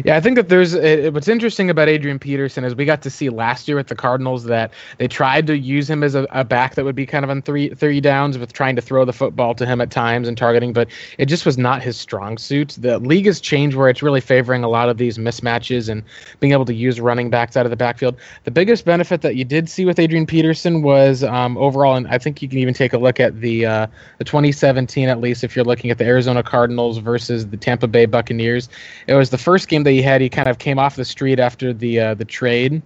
[0.03, 3.09] Yeah, I think that there's uh, what's interesting about Adrian Peterson is we got to
[3.09, 6.43] see last year with the Cardinals that they tried to use him as a, a,
[6.43, 9.13] back that would be kind of on three three downs with trying to throw the
[9.13, 12.77] football to him at times and targeting, but it just was not his strong suit.
[12.79, 16.03] The league has changed where it's really favoring a lot of these mismatches and
[16.39, 18.15] being able to use running backs out of the backfield.
[18.43, 22.17] The biggest benefit that you did see with Adrian Peterson was um, overall, and I
[22.17, 25.55] think you can even take a look at the uh, the 2017 at least if
[25.55, 28.69] you're looking at the Arizona Cardinals versus the Tampa Bay Buccaneers.
[29.07, 31.39] It was the first game that he had, he kind of came off the street
[31.39, 32.81] after the uh, the trade.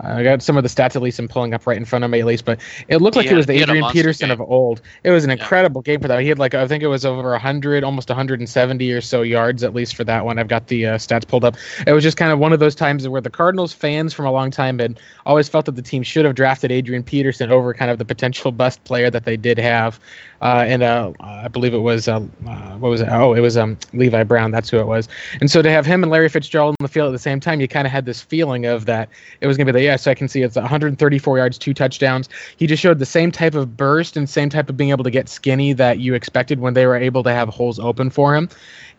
[0.00, 2.10] I got some of the stats at least I'm pulling up right in front of
[2.10, 4.40] me at least, but it looked like it was the Adrian Peterson game.
[4.40, 4.80] of old.
[5.02, 5.92] It was an incredible yeah.
[5.92, 6.20] game for that.
[6.20, 9.74] He had like I think it was over 100, almost 170 or so yards at
[9.74, 10.38] least for that one.
[10.38, 11.56] I've got the uh, stats pulled up.
[11.86, 14.32] It was just kind of one of those times where the Cardinals fans from a
[14.32, 17.90] long time had always felt that the team should have drafted Adrian Peterson over kind
[17.90, 19.98] of the potential bust player that they did have.
[20.40, 23.08] Uh, and uh, I believe it was uh, uh, what was it?
[23.10, 24.50] Oh, it was um, Levi Brown.
[24.50, 25.08] That's who it was.
[25.40, 27.60] And so to have him and Larry Fitzgerald in the field at the same time,
[27.60, 29.08] you kind of had this feeling of that
[29.40, 30.06] it was going to be the yes.
[30.06, 32.28] I can see it's 134 yards, two touchdowns.
[32.56, 35.10] He just showed the same type of burst and same type of being able to
[35.10, 38.48] get skinny that you expected when they were able to have holes open for him.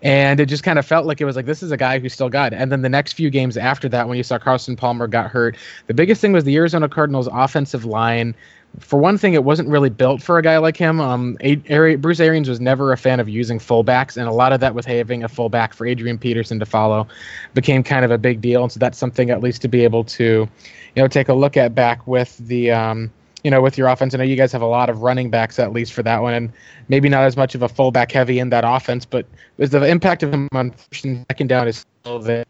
[0.02, 2.08] And it just kind of felt like it was like this is a guy who
[2.08, 2.58] still got it.
[2.58, 5.58] And then the next few games after that, when you saw Carson Palmer got hurt,
[5.88, 8.34] the biggest thing was the Arizona Cardinals offensive line
[8.80, 11.02] for one thing, it wasn't really built for a guy like him.
[11.02, 14.60] Um, a- Bruce Arians was never a fan of using fullbacks, and a lot of
[14.60, 17.08] that with having a fullback for Adrian Peterson to follow
[17.54, 18.64] became kind of a big deal.
[18.64, 21.58] And so that's something at least to be able to, you know, take a look
[21.58, 23.12] at back with the, um,
[23.44, 24.14] you know, with your offense.
[24.14, 26.34] I know you guys have a lot of running backs at least for that one,
[26.34, 26.52] and
[26.90, 29.26] maybe not as much of a fullback heavy in that offense, but
[29.58, 32.46] the impact of him on second down is still there.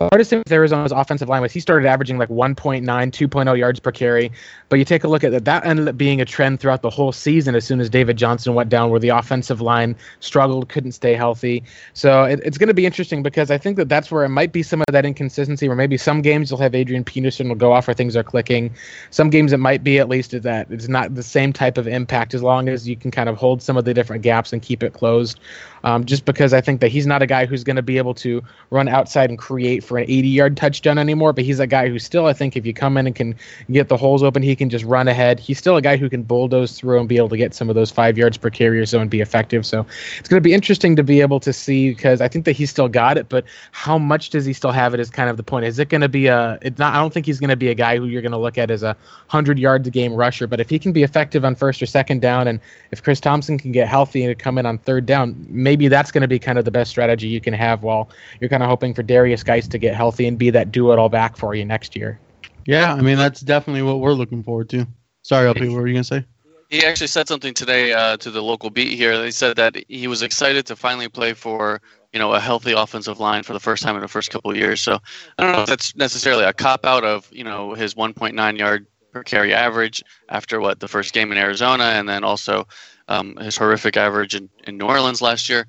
[0.00, 3.92] Hardest thing with Arizona's offensive line was he started averaging like 1.9, 2.0 yards per
[3.92, 4.32] carry.
[4.70, 6.88] But you take a look at that, that ended up being a trend throughout the
[6.88, 10.92] whole season as soon as David Johnson went down, where the offensive line struggled, couldn't
[10.92, 11.62] stay healthy.
[11.92, 14.52] So it, it's going to be interesting because I think that that's where it might
[14.52, 17.72] be some of that inconsistency, where maybe some games you'll have Adrian Peterson will go
[17.72, 18.72] off where things are clicking.
[19.10, 22.32] Some games it might be at least that it's not the same type of impact
[22.32, 24.82] as long as you can kind of hold some of the different gaps and keep
[24.82, 25.38] it closed.
[25.82, 28.14] Um, just because I think that he's not a guy who's going to be able
[28.14, 31.88] to run outside and create for an 80 yard touchdown anymore, but he's a guy
[31.88, 33.34] who still, I think, if you come in and can
[33.72, 35.40] get the holes open, he can just run ahead.
[35.40, 37.74] He's still a guy who can bulldoze through and be able to get some of
[37.74, 39.66] those five yards per carry or so and be effective.
[39.66, 39.84] So
[40.20, 42.70] it's going to be interesting to be able to see because I think that he's
[42.70, 45.42] still got it, but how much does he still have it is kind of the
[45.42, 45.64] point.
[45.64, 47.70] Is it going to be a, it's not, I don't think he's going to be
[47.70, 48.96] a guy who you're going to look at as a
[49.30, 52.22] 100 yards a game rusher, but if he can be effective on first or second
[52.22, 52.60] down, and
[52.92, 56.22] if Chris Thompson can get healthy and come in on third down, maybe that's going
[56.22, 58.08] to be kind of the best strategy you can have while
[58.40, 60.98] you're kind of hoping for Derrius Guice to get healthy and be that do it
[60.98, 62.18] all back for you next year.
[62.66, 64.86] Yeah, I mean that's definitely what we're looking forward to.
[65.22, 66.24] Sorry, LP, what were you gonna say?
[66.68, 69.24] He actually said something today uh, to the local beat here.
[69.24, 71.80] He said that he was excited to finally play for
[72.12, 74.56] you know a healthy offensive line for the first time in the first couple of
[74.56, 74.80] years.
[74.80, 74.98] So
[75.38, 78.86] I don't know if that's necessarily a cop out of you know his 1.9 yard
[79.12, 82.66] per carry average after what the first game in Arizona, and then also
[83.08, 85.66] um, his horrific average in, in New Orleans last year.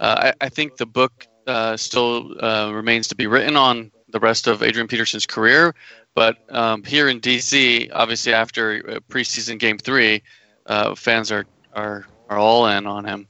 [0.00, 4.20] Uh, I, I, think the book uh, still uh, remains to be written on the
[4.20, 5.74] rest of Adrian Peterson's career.
[6.14, 10.22] But um, here in DC, obviously after preseason game three,
[10.66, 13.26] uh, fans are, are are all in on him.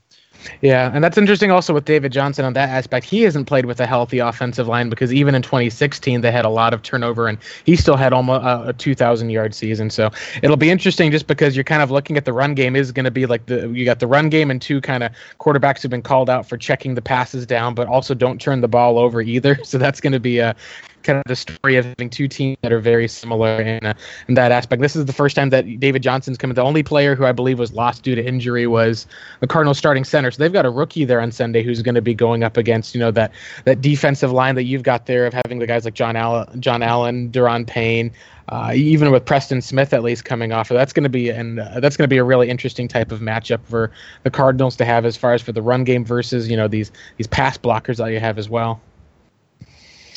[0.61, 3.07] Yeah, and that's interesting also with David Johnson on that aspect.
[3.07, 6.48] He hasn't played with a healthy offensive line because even in 2016 they had a
[6.51, 9.90] lot of turnover and he still had almost uh, a 2,000 yard season.
[9.90, 10.11] So
[10.42, 13.05] it'll be interesting just because you're kind of looking at the run game is going
[13.05, 15.90] to be like the you got the run game and two kind of quarterbacks who've
[15.90, 19.20] been called out for checking the passes down, but also don't turn the ball over
[19.20, 19.59] either.
[19.68, 20.57] So that's going to be a
[21.02, 23.94] kind of the story of having two teams that are very similar in, uh,
[24.28, 24.82] in that aspect.
[24.82, 26.52] This is the first time that David Johnson's come.
[26.52, 29.06] The only player who I believe was lost due to injury was
[29.40, 30.30] the Cardinals starting center.
[30.30, 32.94] So they've got a rookie there on Sunday who's going to be going up against
[32.94, 33.32] you know that
[33.64, 36.82] that defensive line that you've got there of having the guys like John Allen, John
[36.82, 38.12] Allen, Da'Ron Payne.
[38.50, 41.80] Uh, even with Preston Smith at least coming off, that's going to be and uh,
[41.80, 43.90] that's going to be a really interesting type of matchup for
[44.22, 46.90] the Cardinals to have as far as for the run game versus you know these
[47.18, 48.80] these pass blockers that you have as well.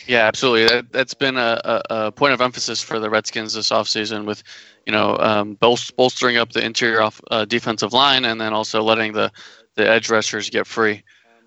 [0.07, 0.67] Yeah, absolutely.
[0.67, 4.43] That that's been a, a, point of emphasis for the Redskins this offseason with,
[4.85, 8.81] you know, um, bol- bolstering up the interior off, uh, defensive line and then also
[8.81, 9.31] letting the,
[9.75, 11.03] the edge rushers get free.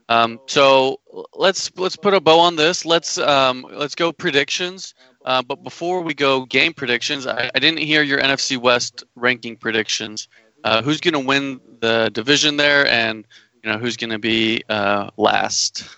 [0.08, 1.00] Um, so
[1.32, 2.84] let's let's put a bow on this.
[2.84, 4.94] Let's um, let's go predictions.
[5.24, 9.56] Uh, but before we go game predictions, I, I, didn't hear your NFC West ranking
[9.56, 10.28] predictions.
[10.64, 13.26] Uh, who's going to win the division there, and
[13.62, 15.88] you know who's going to be uh, last?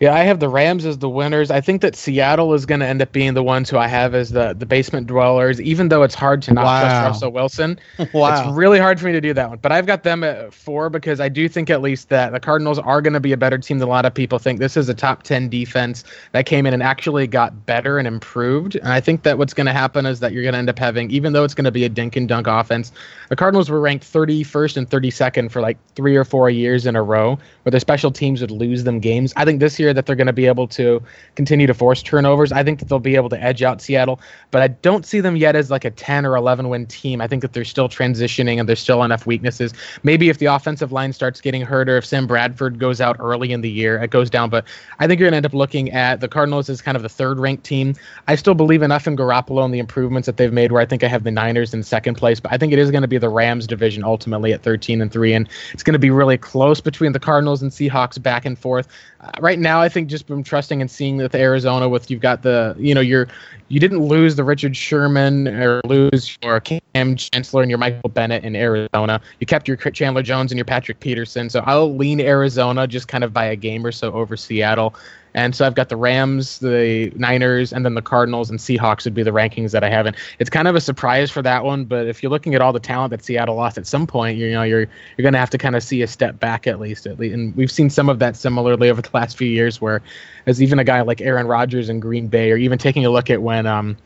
[0.00, 1.50] Yeah, I have the Rams as the winners.
[1.50, 4.14] I think that Seattle is going to end up being the ones who I have
[4.14, 6.80] as the, the basement dwellers, even though it's hard to not Wow.
[6.80, 7.78] trust Russell Wilson.
[8.12, 8.48] Wow.
[8.48, 9.58] It's really hard for me to do that one.
[9.58, 12.78] But I've got them at four because I do think at least that the Cardinals
[12.78, 14.58] are going to be a better team than a lot of people think.
[14.58, 18.76] This is a top 10 defense that came in and actually got better and improved.
[18.76, 20.78] And I think that what's going to happen is that you're going to end up
[20.78, 22.92] having, even though it's going to be a dink and dunk offense,
[23.28, 27.02] the Cardinals were ranked 31st and 32nd for like three or four years in a
[27.02, 29.32] row, where their special teams would lose them games.
[29.36, 31.02] I think this year that they're going to be able to
[31.34, 32.52] continue to force turnovers.
[32.52, 35.36] I think that they'll be able to edge out Seattle, but I don't see them
[35.36, 37.20] yet as like a 10 or 11 win team.
[37.20, 39.72] I think that they're still transitioning and there's still enough weaknesses.
[40.02, 43.52] Maybe if the offensive line starts getting hurt or if Sam Bradford goes out early
[43.52, 44.50] in the year, it goes down.
[44.50, 44.64] But
[44.98, 47.08] I think you're going to end up looking at the Cardinals as kind of the
[47.08, 47.94] third ranked team.
[48.28, 51.04] I still believe enough in Garoppolo and the improvements that they've made where I think
[51.04, 53.18] I have the Niners in second place, but I think it is going to be
[53.18, 56.80] the Rams division ultimately at 13 and 3 and it's going to be really close
[56.80, 58.88] between the Cardinals and Seahawks back and forth.
[59.20, 62.20] Uh, right now I think just from trusting and seeing that the Arizona with you've
[62.20, 63.28] got the you know you're
[63.68, 68.44] you didn't lose the Richard Sherman or lose your Kam Chancellor and your Michael Bennett
[68.44, 69.20] in Arizona.
[69.40, 71.50] You kept your Chandler Jones and your Patrick Peterson.
[71.50, 74.94] So I'll lean Arizona just kind of by a game or so over Seattle.
[75.36, 79.12] And so I've got the Rams, the Niners, and then the Cardinals and Seahawks would
[79.12, 80.06] be the rankings that I have.
[80.06, 81.84] And it's kind of a surprise for that one.
[81.84, 84.50] But if you're looking at all the talent that Seattle lost at some point, you
[84.50, 87.06] know you're you're going to have to kind of see a step back at least.
[87.06, 90.00] At least, and we've seen some of that similarly over the last few years, where
[90.46, 93.28] as even a guy like Aaron Rodgers in Green Bay, or even taking a look
[93.28, 93.96] at when um,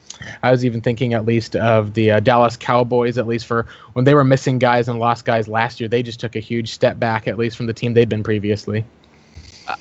[0.42, 4.04] I was even thinking at least of the uh, Dallas Cowboys, at least for when
[4.04, 6.98] they were missing guys and lost guys last year, they just took a huge step
[6.98, 8.84] back, at least from the team they'd been previously.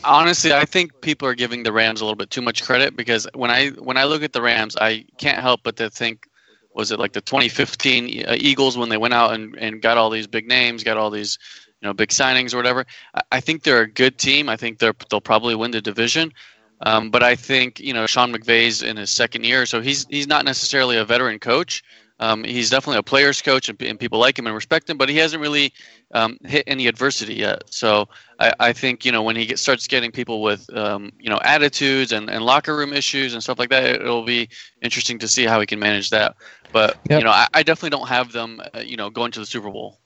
[0.04, 3.28] Honestly, I think people are giving the Rams a little bit too much credit because
[3.34, 6.28] when I when I look at the Rams, I can't help but to think,
[6.74, 10.10] was it like the 2015 uh, Eagles when they went out and, and got all
[10.10, 11.38] these big names, got all these
[11.82, 12.86] you know big signings or whatever.
[13.14, 14.48] I, I think they're a good team.
[14.48, 16.34] I think they're they'll probably win the division.
[16.82, 20.28] Um, but I think you know Sean McVay's in his second year, so he's he's
[20.28, 21.84] not necessarily a veteran coach.
[22.22, 24.98] Um, he's definitely a player's coach, and, and, people like him and respect him.
[24.98, 25.74] But he hasn't really
[26.14, 27.64] um, hit any adversity yet.
[27.70, 31.30] So I, I think you know when he get, starts getting people with um, you
[31.30, 34.50] know attitudes and, and locker room issues and stuff like that, it, will be
[34.82, 36.36] interesting to see how he can manage that.
[36.74, 37.20] But Yep.
[37.20, 39.70] you know I, I definitely don't have them uh, you know going to the Super
[39.70, 40.00] Bowl.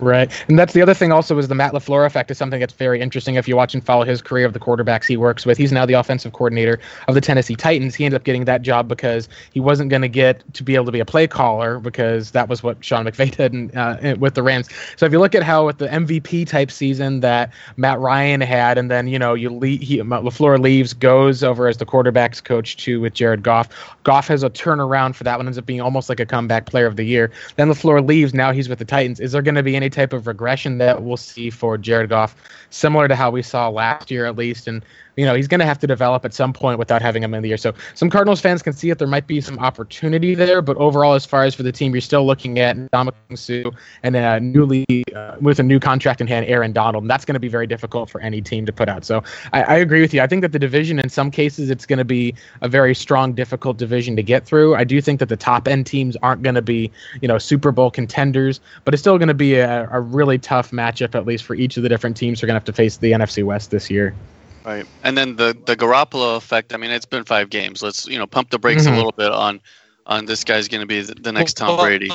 [0.00, 0.30] Right.
[0.48, 3.00] And that's the other thing also is the Matt LaFleur effect is something that's very
[3.00, 5.58] interesting if you watch and follow his career of the quarterbacks he works with.
[5.58, 7.96] He's now the offensive coordinator of the Tennessee Titans.
[7.96, 10.84] He ended up getting that job because he wasn't going to get to be able
[10.84, 14.34] to be a play caller because that was what Sean McVay did in, uh, with
[14.34, 14.68] the Rams.
[14.96, 18.78] So if you look at how with the MVP type season that Matt Ryan had,
[18.78, 22.76] and then, you know, you leave, he, LaFleur leaves, goes over as the quarterbacks coach
[22.76, 23.68] too with Jared Goff.
[24.04, 26.86] Goff has a turnaround for that one, ends up being almost like a comeback player
[26.86, 27.32] of the year.
[27.56, 28.32] Then LaFleur leaves.
[28.32, 29.18] Now he's with the Titans.
[29.18, 32.36] Is there going to be any type of regression that we'll see for Jared Goff,
[32.70, 34.68] similar to how we saw last year at least?
[34.68, 34.84] And
[35.18, 37.42] you know he's going to have to develop at some point without having him in
[37.42, 37.56] the year.
[37.56, 41.14] So some Cardinals fans can see that there might be some opportunity there, but overall,
[41.14, 43.70] as far as for the team, you're still looking at Ndamukong Suh
[44.04, 47.34] and a newly uh, with a new contract in hand, Aaron Donald, and that's going
[47.34, 49.04] to be very difficult for any team to put out.
[49.04, 50.20] So I, I agree with you.
[50.20, 53.32] I think that the division, in some cases, it's going to be a very strong,
[53.32, 54.76] difficult division to get through.
[54.76, 57.72] I do think that the top end teams aren't going to be, you know, Super
[57.72, 61.42] Bowl contenders, but it's still going to be a, a really tough matchup, at least
[61.42, 63.42] for each of the different teams who are going to have to face the NFC
[63.42, 64.14] West this year.
[64.64, 64.86] Right.
[65.04, 66.74] And then the the Garoppolo effect.
[66.74, 67.82] I mean, it's been five games.
[67.82, 68.92] Let's you know pump the brakes Mhm.
[68.92, 69.60] a little bit on
[70.06, 72.10] on this guy's going to be the, the next Tom Brady.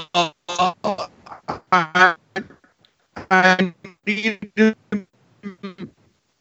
[3.31, 4.75] I need him,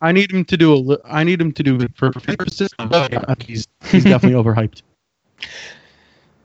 [0.00, 0.76] I need him to do a.
[0.76, 2.68] li- I need him to do for purposes.
[3.46, 4.82] He's he's definitely overhyped.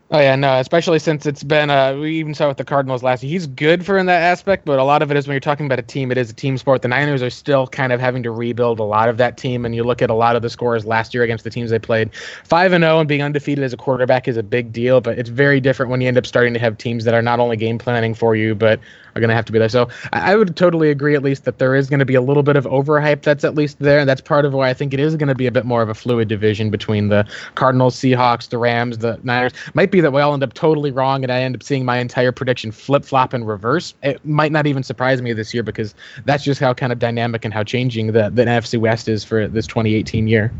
[0.09, 3.23] Oh yeah, no, especially since it's been uh we even saw with the Cardinals last
[3.23, 3.29] year.
[3.29, 5.65] He's good for in that aspect, but a lot of it is when you're talking
[5.65, 6.81] about a team, it is a team sport.
[6.81, 9.75] The Niners are still kind of having to rebuild a lot of that team, and
[9.75, 12.09] you look at a lot of the scores last year against the teams they played.
[12.45, 15.29] Five and zero and being undefeated as a quarterback is a big deal, but it's
[15.29, 17.77] very different when you end up starting to have teams that are not only game
[17.77, 18.79] planning for you, but
[19.17, 19.67] are going to have to be there.
[19.67, 22.21] So I, I would totally agree, at least, that there is going to be a
[22.21, 23.99] little bit of overhype that's at least there.
[23.99, 25.81] And that's part of why I think it is going to be a bit more
[25.81, 29.53] of a fluid division between the Cardinals, Seahawks, the Rams, the Niners.
[29.73, 31.97] Might be that we all end up totally wrong and I end up seeing my
[31.97, 33.93] entire prediction flip flop and reverse.
[34.03, 35.95] It might not even surprise me this year because
[36.25, 39.47] that's just how kind of dynamic and how changing the, the NFC West is for
[39.47, 40.51] this 2018 year.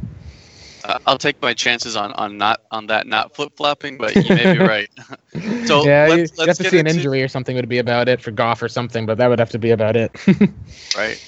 [0.83, 4.35] Uh, I'll take my chances on, on not on that not flip flopping, but you
[4.35, 4.89] may be right.
[5.65, 7.67] so yeah, you, let's, you let's have to see an into- injury or something would
[7.67, 10.11] be about it for Goff or something, but that would have to be about it.
[10.95, 11.21] Right.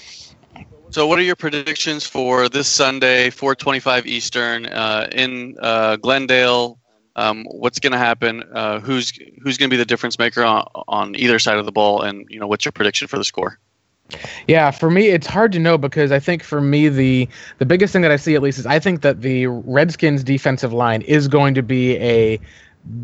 [0.92, 6.79] So, what are your predictions for this Sunday, 4:25 Eastern, uh, in uh, Glendale?
[7.20, 8.44] Um, what's going to happen?
[8.54, 9.12] Uh, who's
[9.42, 12.02] who's going to be the difference maker on, on either side of the ball?
[12.02, 13.60] And you know, what's your prediction for the score?
[14.48, 17.92] Yeah, for me, it's hard to know because I think for me the the biggest
[17.92, 21.28] thing that I see at least is I think that the Redskins defensive line is
[21.28, 22.40] going to be a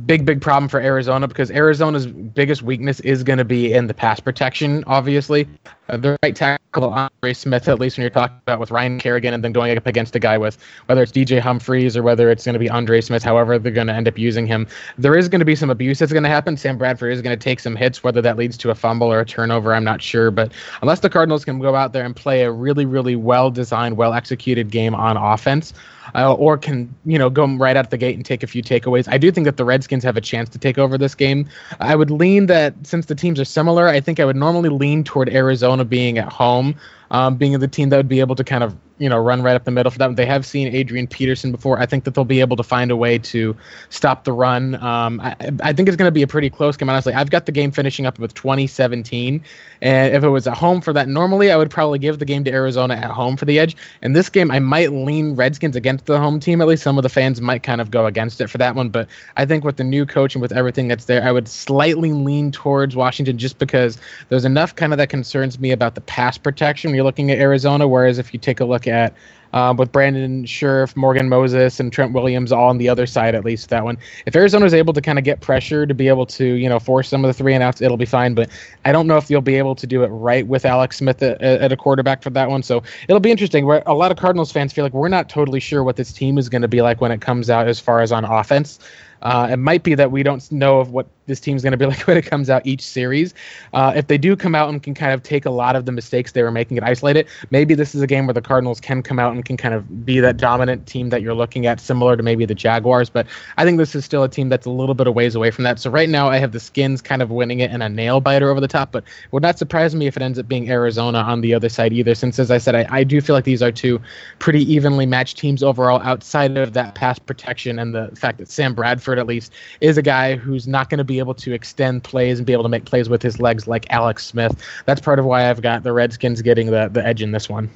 [0.05, 3.93] big big problem for Arizona because Arizona's biggest weakness is going to be in the
[3.93, 4.83] pass protection.
[4.87, 5.47] Obviously,
[5.89, 9.33] uh, the right tackle Andre Smith, at least when you're talking about with Ryan Kerrigan,
[9.33, 10.57] and then going up against a guy with
[10.87, 13.87] whether it's DJ Humphries or whether it's going to be Andre Smith, however they're going
[13.87, 14.67] to end up using him,
[14.97, 16.57] there is going to be some abuse that's going to happen.
[16.57, 19.19] Sam Bradford is going to take some hits, whether that leads to a fumble or
[19.19, 20.31] a turnover, I'm not sure.
[20.31, 23.97] But unless the Cardinals can go out there and play a really really well designed,
[23.97, 25.73] well executed game on offense
[26.13, 29.07] uh, or can you know go right out the gate and take a few takeaways.
[29.09, 31.47] I do think that the Redskins have a chance to take over this game.
[31.79, 35.03] I would lean that since the teams are similar, I think I would normally lean
[35.03, 36.75] toward Arizona being at home
[37.11, 39.55] um, being the team that would be able to kind of you know run right
[39.55, 40.15] up the middle for them.
[40.15, 41.79] They have seen Adrian Peterson before.
[41.79, 43.55] I think that they'll be able to find a way to
[43.89, 44.75] stop the run.
[44.75, 46.89] Um, I, I, think it's going to be a pretty close game.
[46.89, 49.43] Honestly, I've got the game finishing up with 2017,
[49.81, 52.43] and if it was at home for that, normally I would probably give the game
[52.45, 53.75] to Arizona at home for the edge.
[54.01, 56.61] And this game, I might lean Redskins against the home team.
[56.61, 58.89] At least some of the fans might kind of go against it for that one.
[58.89, 62.13] But I think with the new coach and with everything that's there, I would slightly
[62.13, 63.97] lean towards Washington just because
[64.29, 67.87] there's enough kind of that concerns me about the pass protection you're looking at Arizona.
[67.87, 69.13] Whereas if you take a look at
[69.55, 73.45] um, with Brandon Scherff, Morgan Moses, and Trent Williams all on the other side, at
[73.45, 73.97] least that one.
[74.25, 76.77] If Arizona is able to kind of get pressure to be able to, you know,
[76.77, 78.33] force some of the three and outs, it'll be fine.
[78.33, 78.49] But
[78.83, 81.41] I don't know if you'll be able to do it right with Alex Smith at,
[81.41, 82.63] at a quarterback for that one.
[82.63, 83.65] So it'll be interesting.
[83.65, 86.37] Where a lot of Cardinals fans feel like we're not totally sure what this team
[86.37, 88.79] is going to be like when it comes out as far as on offense.
[89.21, 91.85] Uh, it might be that we don't know of what this team's going to be
[91.95, 93.33] like when it comes out each series.
[93.73, 95.91] Uh, if they do come out and can kind of take a lot of the
[95.91, 98.79] mistakes they were making and isolate it, maybe this is a game where the Cardinals
[98.79, 101.79] can come out and can kind of be that dominant team that you're looking at,
[101.79, 103.09] similar to maybe the Jaguars.
[103.09, 105.51] But I think this is still a team that's a little bit of ways away
[105.51, 105.79] from that.
[105.79, 108.49] So right now, I have the Skins kind of winning it in a nail biter
[108.49, 108.91] over the top.
[108.91, 111.93] But would not surprise me if it ends up being Arizona on the other side
[111.93, 113.99] either, since as I said, I, I do feel like these are two
[114.39, 118.73] pretty evenly matched teams overall outside of that pass protection and the fact that Sam
[118.73, 122.39] Bradford at least is a guy who's not going to be able to extend plays
[122.39, 124.61] and be able to make plays with his legs like Alex Smith.
[124.85, 127.69] That's part of why I've got the Redskins getting the, the edge in this one.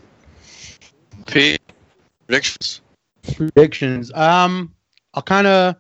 [1.27, 1.57] P
[2.25, 2.81] predictions.
[3.35, 4.11] Predictions.
[4.13, 4.73] Um,
[5.13, 5.75] I'll kind of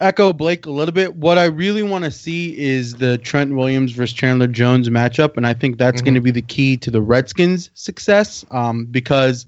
[0.00, 1.16] echo Blake a little bit.
[1.16, 5.46] What I really want to see is the Trent Williams versus Chandler Jones matchup, and
[5.46, 6.04] I think that's mm-hmm.
[6.04, 8.44] going to be the key to the Redskins' success.
[8.50, 9.46] Um, because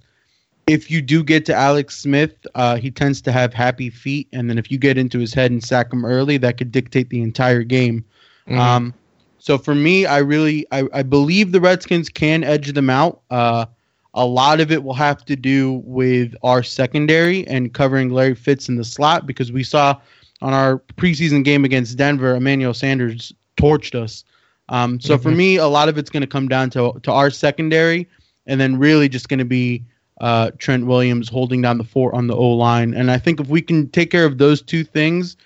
[0.68, 4.48] if you do get to Alex Smith, uh, he tends to have happy feet, and
[4.48, 7.22] then if you get into his head and sack him early, that could dictate the
[7.22, 8.04] entire game.
[8.46, 8.58] Mm-hmm.
[8.58, 8.94] Um,
[9.38, 13.22] so for me, I really I, I believe the Redskins can edge them out.
[13.30, 13.66] Uh,
[14.14, 18.68] a lot of it will have to do with our secondary and covering Larry Fitz
[18.68, 19.98] in the slot because we saw
[20.40, 24.24] on our preseason game against Denver, Emmanuel Sanders torched us.
[24.68, 25.22] Um, so mm-hmm.
[25.22, 28.06] for me, a lot of it's going to come down to to our secondary,
[28.46, 29.84] and then really just going to be
[30.20, 32.94] uh, Trent Williams holding down the fort on the O line.
[32.94, 35.36] And I think if we can take care of those two things,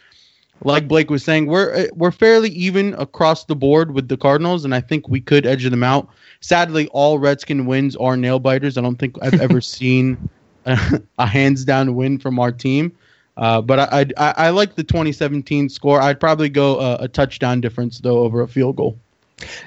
[0.64, 4.64] like Blake was saying, we're uh, we're fairly even across the board with the Cardinals,
[4.64, 6.08] and I think we could edge them out.
[6.40, 8.78] Sadly, all Redskin wins are nail biters.
[8.78, 10.28] I don't think I've ever seen
[10.66, 12.92] a, a, hands down win from our team.
[13.36, 16.00] Uh, but I, I, I like the 2017 score.
[16.00, 18.98] I'd probably go a, a touchdown difference though over a field goal.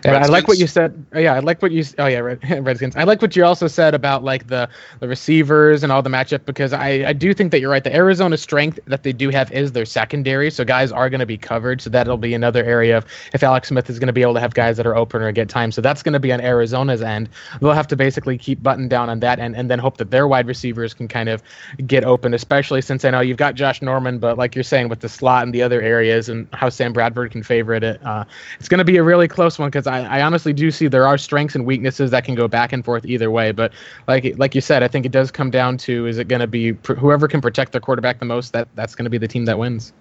[0.04, 1.06] And I like what you said.
[1.14, 1.84] Oh, yeah, I like what you.
[1.98, 2.96] Oh yeah, Red, Redskins.
[2.96, 4.70] I like what you also said about like the
[5.00, 7.84] the receivers and all the matchup because I I do think that you're right.
[7.84, 11.26] The Arizona strength that they do have is their secondary, so guys are going to
[11.26, 11.82] be covered.
[11.82, 14.40] So that'll be another area of if Alex Smith is going to be able to
[14.40, 15.72] have guys that are open or get time.
[15.72, 17.30] So that's going to be on Arizona's end.
[17.62, 20.28] They'll have to basically keep button down on that and and then hope that their
[20.28, 21.42] wide receivers can kind of
[21.86, 25.00] get open, especially since I know you've got Josh Norman, but like you're saying with
[25.00, 28.26] the slot and the other areas and how Sam Bradford can favorite it, uh,
[28.60, 30.88] it's going to be a really close one one because I, I honestly do see
[30.88, 33.52] there are strengths and weaknesses that can go back and forth either way.
[33.52, 33.74] But
[34.08, 36.48] like like you said, I think it does come down to is it going to
[36.48, 39.28] be pr- whoever can protect their quarterback the most that that's going to be the
[39.28, 39.94] team that wins.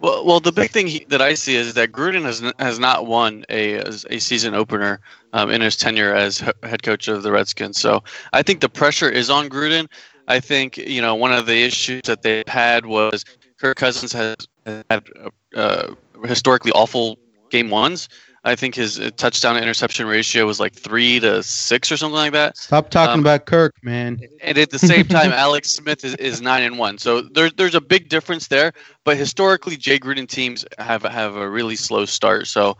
[0.00, 3.06] Well, well, the big thing he, that I see is that Gruden has has not
[3.06, 5.00] won a a season opener
[5.32, 7.78] um, in his tenure as head coach of the Redskins.
[7.78, 9.88] So I think the pressure is on Gruden.
[10.28, 13.24] I think you know one of the issues that they had was
[13.58, 15.06] Kirk Cousins has had
[15.54, 17.18] uh, historically awful
[17.50, 18.08] game ones,
[18.42, 22.16] I think his uh, touchdown to interception ratio was like three to six or something
[22.16, 22.56] like that.
[22.56, 24.18] Stop talking um, about Kirk, man.
[24.42, 26.96] And at the same time, Alex Smith is, is nine and one.
[26.96, 28.72] So there's there's a big difference there.
[29.04, 32.46] But historically, Jay Gruden teams have have a really slow start.
[32.46, 32.78] So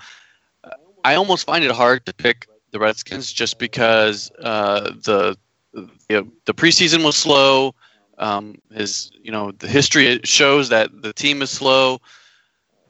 [0.64, 0.70] uh,
[1.04, 5.36] I almost find it hard to pick the Redskins just because uh, the
[5.74, 7.74] the, the preseason was slow.
[8.16, 12.00] Um, his you know the history shows that the team is slow.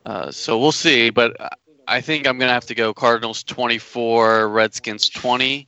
[0.05, 1.35] Uh, so we'll see, but
[1.91, 5.67] I think I'm gonna have to go Cardinals 24, Redskins 20.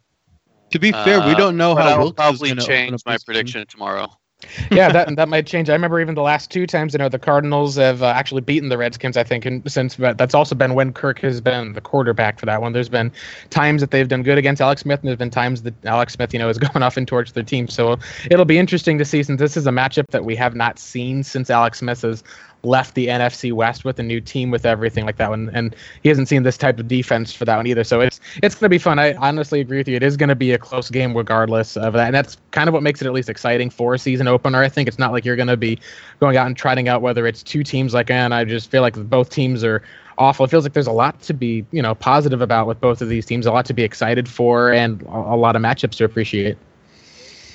[0.72, 3.24] To be fair, we Uh, don't know how I'll Wilks is probably change my this
[3.24, 3.26] game.
[3.26, 4.08] prediction tomorrow.
[4.72, 5.70] yeah, that that might change.
[5.70, 8.70] I remember even the last two times, you know, the Cardinals have uh, actually beaten
[8.70, 9.16] the Redskins.
[9.18, 12.46] I think, and since but that's also been when Kirk has been the quarterback for
[12.46, 12.74] that one.
[12.74, 13.12] There's been
[13.50, 16.34] times that they've done good against Alex Smith, and there's been times that Alex Smith,
[16.34, 17.68] you know, has gone off and torched their team.
[17.68, 17.98] So
[18.30, 21.24] it'll be interesting to see since this is a matchup that we have not seen
[21.24, 22.24] since Alex Smith has
[22.64, 26.10] left the NFC West with a new team with everything like that one, and he
[26.10, 27.84] hasn't seen this type of defense for that one either.
[27.84, 29.00] So it's it's going to be fun.
[29.00, 29.96] I honestly agree with you.
[29.96, 32.74] It is going to be a close game regardless of that, and that's kind of
[32.74, 34.64] what makes it at least exciting for a season opener.
[34.64, 35.80] I think it's not like you're going to be
[36.20, 38.96] going out and trotting out whether it's two teams like, and I just feel like
[38.96, 39.84] both teams are
[40.18, 40.46] awful.
[40.46, 43.10] It feels like there's a lot to be you know positive about with both of
[43.10, 46.06] these teams, a lot to be excited for, and a, a lot of matchups to
[46.06, 46.58] appreciate.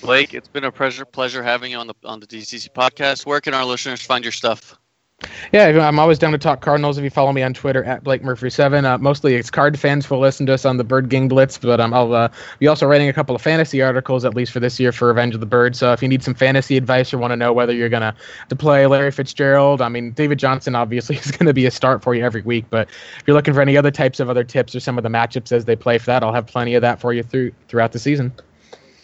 [0.01, 3.27] Blake, it's been a pleasure pleasure having you on the on the DCC podcast.
[3.27, 4.79] Where can our listeners find your stuff?
[5.53, 6.97] Yeah, I'm always down to talk Cardinals.
[6.97, 10.07] If you follow me on Twitter at Blake Murphy Seven, uh, mostly it's card fans
[10.07, 12.29] who listen to us on the Bird Gang Blitz, but um, I'll uh,
[12.61, 15.35] be also writing a couple of fantasy articles at least for this year for Revenge
[15.35, 15.75] of the Bird.
[15.75, 18.15] So if you need some fantasy advice or want to know whether you're gonna
[18.49, 22.03] to play Larry Fitzgerald, I mean David Johnson obviously is going to be a start
[22.03, 22.67] for you every week.
[22.71, 25.11] But if you're looking for any other types of other tips or some of the
[25.11, 27.93] matchups as they play for that, I'll have plenty of that for you through throughout
[27.93, 28.33] the season.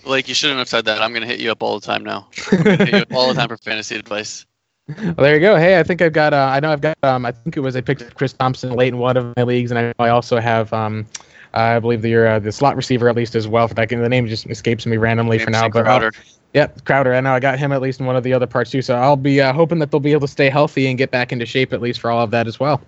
[0.04, 1.00] Blake, you shouldn't have said that.
[1.00, 2.28] I'm gonna hit you up all the time now.
[2.52, 4.44] I'm hit you up all the time for fantasy advice.
[4.88, 5.56] Well, there you go.
[5.56, 6.34] Hey, I think I've got.
[6.34, 6.98] Uh, I know I've got.
[7.02, 9.42] Um, I think it was I picked up Chris Thompson late in one of my
[9.42, 10.72] leagues, and I, I also have.
[10.72, 11.06] Um,
[11.54, 13.66] I believe the uh, the slot receiver at least as well.
[13.68, 15.68] For that, the name just escapes me randomly for now.
[15.68, 16.12] But I'll- Crowder.
[16.52, 17.14] Yep, Crowder.
[17.14, 18.80] I know I got him at least in one of the other parts too.
[18.80, 21.32] So I'll be uh, hoping that they'll be able to stay healthy and get back
[21.32, 22.80] into shape at least for all of that as well.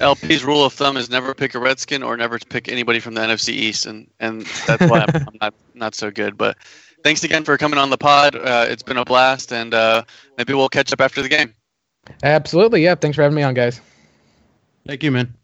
[0.00, 3.12] LP's rule of thumb is never pick a Redskin or never to pick anybody from
[3.12, 6.38] the NFC East, and and that's why I'm, I'm not not so good.
[6.38, 6.56] But
[7.02, 8.34] thanks again for coming on the pod.
[8.34, 10.02] Uh, it's been a blast, and uh,
[10.36, 11.54] maybe we'll catch up after the game.
[12.22, 12.82] Absolutely.
[12.82, 12.94] Yeah.
[12.94, 13.80] Thanks for having me on, guys.
[14.86, 15.37] Thank you, man.